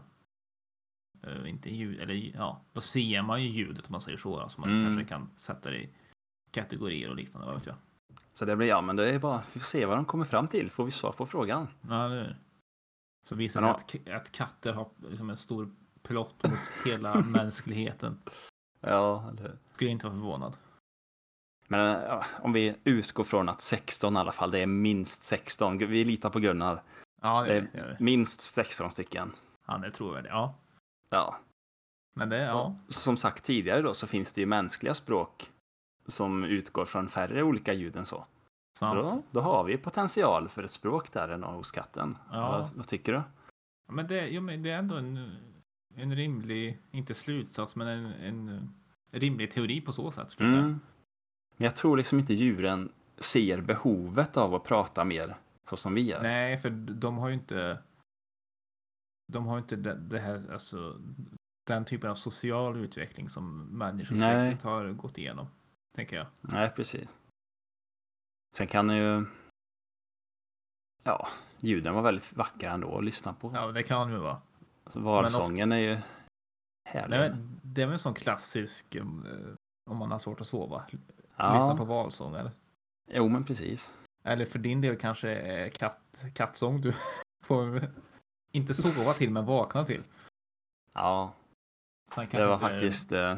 [1.47, 4.39] inte ljud, eller ja, då ser man ju ljudet om man säger så.
[4.39, 4.85] Alltså man Mm.
[4.85, 5.89] kanske kan sätta det i
[6.51, 7.75] kategorier och liknande, vad vet jag.
[8.33, 10.47] Så det blir, ja men det är bara, vi får se vad de kommer fram
[10.47, 10.69] till.
[10.71, 11.67] Får vi svar på frågan.
[11.81, 12.35] Ja, det är det.
[13.27, 15.71] Så visar sig att, att katter har liksom en stor
[16.03, 18.19] plott mot hela mänskligheten.
[18.81, 19.57] Ja, eller hur?
[19.73, 20.57] Skulle inte vara förvånad.
[21.67, 25.77] Men ja, om vi utgår från att 16 i alla fall, det är minst 16.
[25.77, 26.83] Vi litar på Gunnar.
[27.21, 27.97] Ja, det Eh, gör det.
[27.99, 29.31] Minst 16 stycken.
[29.65, 30.29] Han är trovärdig.
[30.29, 30.55] Ja.
[31.11, 31.39] Ja.
[32.15, 32.75] Men det, ja.
[32.88, 35.51] Som sagt tidigare då så finns det ju mänskliga språk
[36.05, 38.25] som utgår från färre olika ljud än så.
[38.79, 42.17] Så då, då har vi potential för ett språk där än hos katten.
[42.31, 42.51] Ja.
[42.51, 43.21] Vad, vad tycker du?
[43.93, 45.35] Men det, jo, men det är ändå en,
[45.95, 48.73] en rimlig, inte slutsats, men en, en
[49.11, 50.29] rimlig teori på så sätt.
[50.31, 50.63] Skulle jag säga.
[50.63, 50.79] Mm.
[51.57, 55.38] Men jag tror liksom inte djuren ser behovet av att prata mer
[55.69, 56.21] så som vi gör.
[56.21, 57.77] Nej, för de har ju inte.
[59.27, 61.01] De har inte det, det här, alltså
[61.67, 65.47] den typen av social utveckling som människosläktet har gått igenom.
[65.95, 66.27] Tänker jag.
[66.41, 67.17] Nej, precis.
[68.57, 69.25] Sen kan ju...
[71.03, 71.27] Ja,
[71.59, 73.51] ljuden var väldigt vackra ändå att lyssna på.
[73.53, 74.41] Ja, det kan ju vara.
[74.83, 75.97] Alltså, valsången är ju
[76.89, 77.17] härlig.
[77.17, 77.31] Nej,
[77.61, 79.05] det är väl en sån klassisk eh,
[79.89, 80.85] om man har svårt att sova.
[81.35, 82.51] ja, Lyssna på valsång eller?
[83.11, 83.95] Jo, men precis.
[84.23, 86.93] Eller för din del kanske är katt, kattsång du
[87.45, 87.91] får
[88.52, 90.03] inte sova till men vakna till.
[90.94, 91.34] Ja,
[92.32, 93.36] det var faktiskt eh,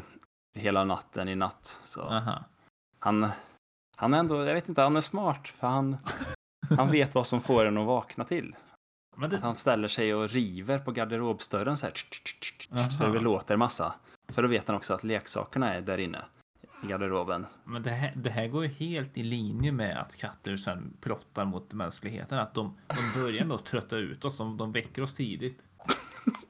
[0.54, 1.80] hela natten i natt.
[1.84, 2.44] Så Aha.
[3.00, 3.30] han,
[3.96, 5.48] han är ändå, jag vet inte, han är smart.
[5.48, 5.98] För han,
[6.78, 8.56] han vet vad som får en att vakna till.
[9.16, 11.94] Men Att det, han ställer sig och river på garderobsdörren så här.
[12.98, 13.94] Så det låter massa.
[14.32, 16.26] För då vet han också att leksakerna är där inne
[16.84, 17.46] i garderoben.
[17.64, 21.46] men det, här, det här går ju helt i linje med att katter sen plottar
[21.46, 22.40] mot mänskligheten.
[22.40, 24.38] Att de, de börjar med att trötta ut oss.
[24.38, 25.60] De, de väcker oss tidigt.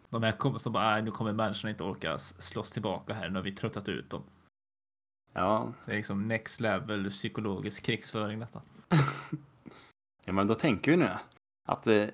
[0.10, 3.30] De här kommer som bara, "Nej, nu kommer människorna inte orka slåss tillbaka här.
[3.30, 4.24] Nu har vi tröttat ut dem.
[5.34, 8.62] Ja, Det är liksom next level psykologisk krigsföring detta.
[10.26, 11.10] ja men då tänker vi nu
[11.68, 12.06] att eh,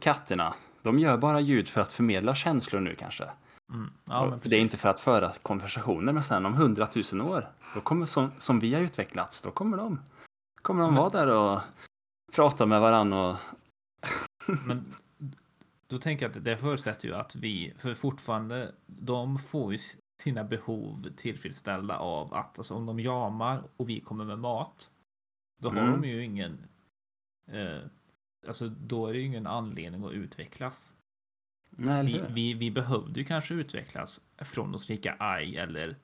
[0.00, 3.24] katterna, de gör bara ljud för att förmedla känslor nu kanske.
[3.72, 3.90] Mm.
[4.04, 7.48] Ja, men det är inte för att föra konversationer med sen om hundratusen år.
[7.74, 10.00] Då kommer som, som vi har utvecklats, då kommer de,
[10.62, 11.60] kommer de Men- vara där och
[12.34, 13.36] prata med varandra och
[14.66, 14.94] Men
[15.86, 19.78] då tänker jag att det förutsätter ju att vi, för fortfarande, de får ju
[20.22, 24.90] sina behov tillfredsställda av att alltså, om de jamar och vi kommer med mat,
[25.62, 26.00] då har Mm.
[26.00, 26.66] de ju ingen,
[27.50, 27.78] eh,
[28.48, 30.92] alltså då är det ju ingen anledning att utvecklas.
[31.76, 35.96] Nej, Vi, vi, vi behövde ju kanske utvecklas från att skrika aj eller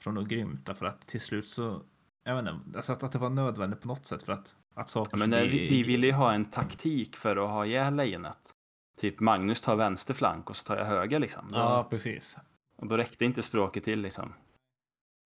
[0.00, 1.82] från att grymta för att till slut så,
[2.24, 4.90] jag vet inte, alltså att, att det var nödvändigt på något sätt för att, att
[4.90, 8.54] saker men nej, vi, vi ville ju ha en taktik för att ha ihjäl lejonet.
[9.00, 11.48] Typ Magnus tar vänster flank och så tar jag höger liksom.
[11.48, 12.36] Då, Ja, precis.
[12.76, 14.34] Och då räckte inte språket till liksom.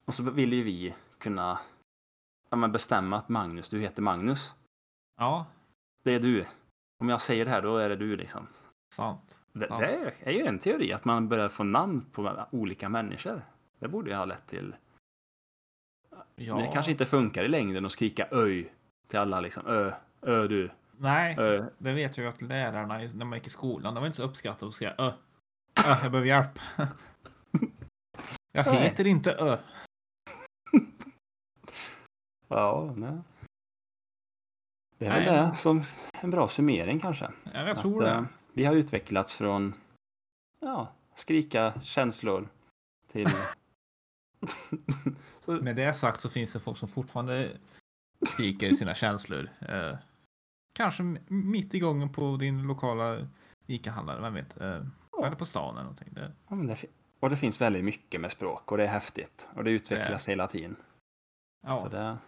[0.05, 1.61] Och så ville ju vi kunna
[2.51, 4.55] ja, men bestämma att Magnus, du heter Magnus.
[5.19, 5.47] Ja,
[6.05, 6.47] Det är du.
[6.99, 8.47] Om jag säger det här, då är det du liksom.
[8.93, 9.41] Sant.
[9.53, 9.79] Det, Ja.
[9.79, 13.43] det är ju en teori, att man börjar få namn på olika människor.
[13.79, 14.75] Det borde ju ha lett till...
[16.37, 16.55] Ja.
[16.55, 18.73] Men det kanske inte funkar i längden att skrika öj
[19.09, 19.67] till alla liksom.
[19.67, 19.93] Ö,
[20.23, 21.67] ö du, Nej, ö.
[21.79, 24.23] det vet jag ju att lärarna när man gick i skolan, de var inte så
[24.23, 25.07] uppskattade att säga ö.
[25.07, 25.13] Ö,
[26.03, 26.59] jag behöver hjälp.
[28.53, 28.77] jag Nej.
[28.77, 29.59] heter inte Ö.
[32.49, 33.19] Ja, nej.
[34.99, 35.83] Det är väl det som
[36.23, 37.31] en bra summering kanske.
[37.55, 38.29] Ja, jag tror att, det.
[38.53, 39.75] Vi har utvecklats från
[40.61, 42.49] ja, skrika känslor
[43.13, 43.29] till...
[45.41, 47.59] så, Med det sagt så finns det folk som fortfarande
[48.27, 49.51] skriker sina känslor.
[49.61, 49.97] Eh,
[50.73, 53.29] kanske mitt i gången på din lokala
[53.67, 54.61] ICA-handlare, vem vet?
[54.61, 54.83] Eh,
[55.23, 55.27] Ja.
[55.27, 56.09] Eller på stan eller någonting.
[56.11, 56.85] Det, ja, men det,
[57.21, 59.49] och det finns väldigt mycket med språk och det är häftigt.
[59.55, 60.77] Och det utvecklas hela tiden.
[60.77, 61.89] Så ja.
[61.91, 62.19] det,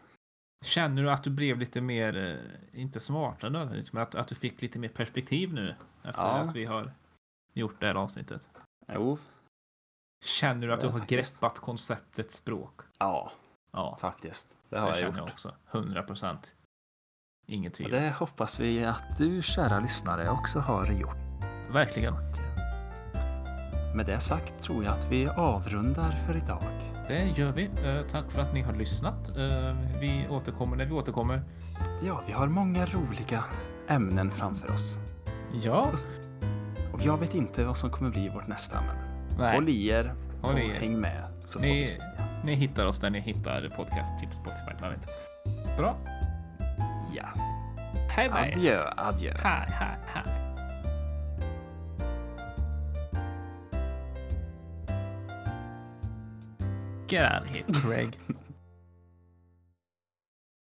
[0.64, 4.34] Känner du att du blev lite mer, eh, inte smartare nödvändigtvis, men att, att du
[4.34, 6.30] fick lite mer perspektiv nu efter Ja.
[6.38, 6.92] att vi har
[7.52, 8.48] gjort det här avsnittet?
[8.92, 9.18] jo,
[10.24, 11.34] Känner du att du har faktiskt.
[11.40, 12.80] greppat konceptet språk?
[12.98, 13.32] ja,
[13.72, 14.48] Ja, faktiskt.
[14.68, 15.16] Det det, har jag känner gjort.
[15.16, 15.54] jag också.
[15.70, 16.54] 100 procent.
[17.46, 17.92] Inget Och tvivel.
[18.02, 21.16] det hoppas vi att du, kära lyssnare, också har gjort.
[21.70, 22.14] Verkligen.
[23.94, 26.62] Med det sagt tror jag att vi avrundar för idag.
[27.08, 27.64] Det gör vi.
[27.64, 29.28] Eh, tack för att ni har lyssnat.
[29.36, 31.42] Eh, vi återkommer när vi återkommer.
[32.06, 33.44] Ja, vi har många roliga
[33.88, 34.98] ämnen framför oss.
[35.62, 35.90] Ja.
[36.92, 38.96] Och jag vet inte vad som kommer bli vårt nästa, men
[39.38, 40.80] Nej, håll i er Håll och i er.
[40.80, 42.00] häng med så får Ni- vi se.
[42.44, 45.12] ni hittar oss där ni hittar podcast-tips på Spotify.
[45.76, 45.96] Bra.
[47.16, 47.24] Ja,
[48.08, 48.52] Hej hej.
[48.54, 49.32] adjö, adjö.
[49.42, 50.33] Hej hej hej.
[57.06, 58.16] Get out of here, Craig.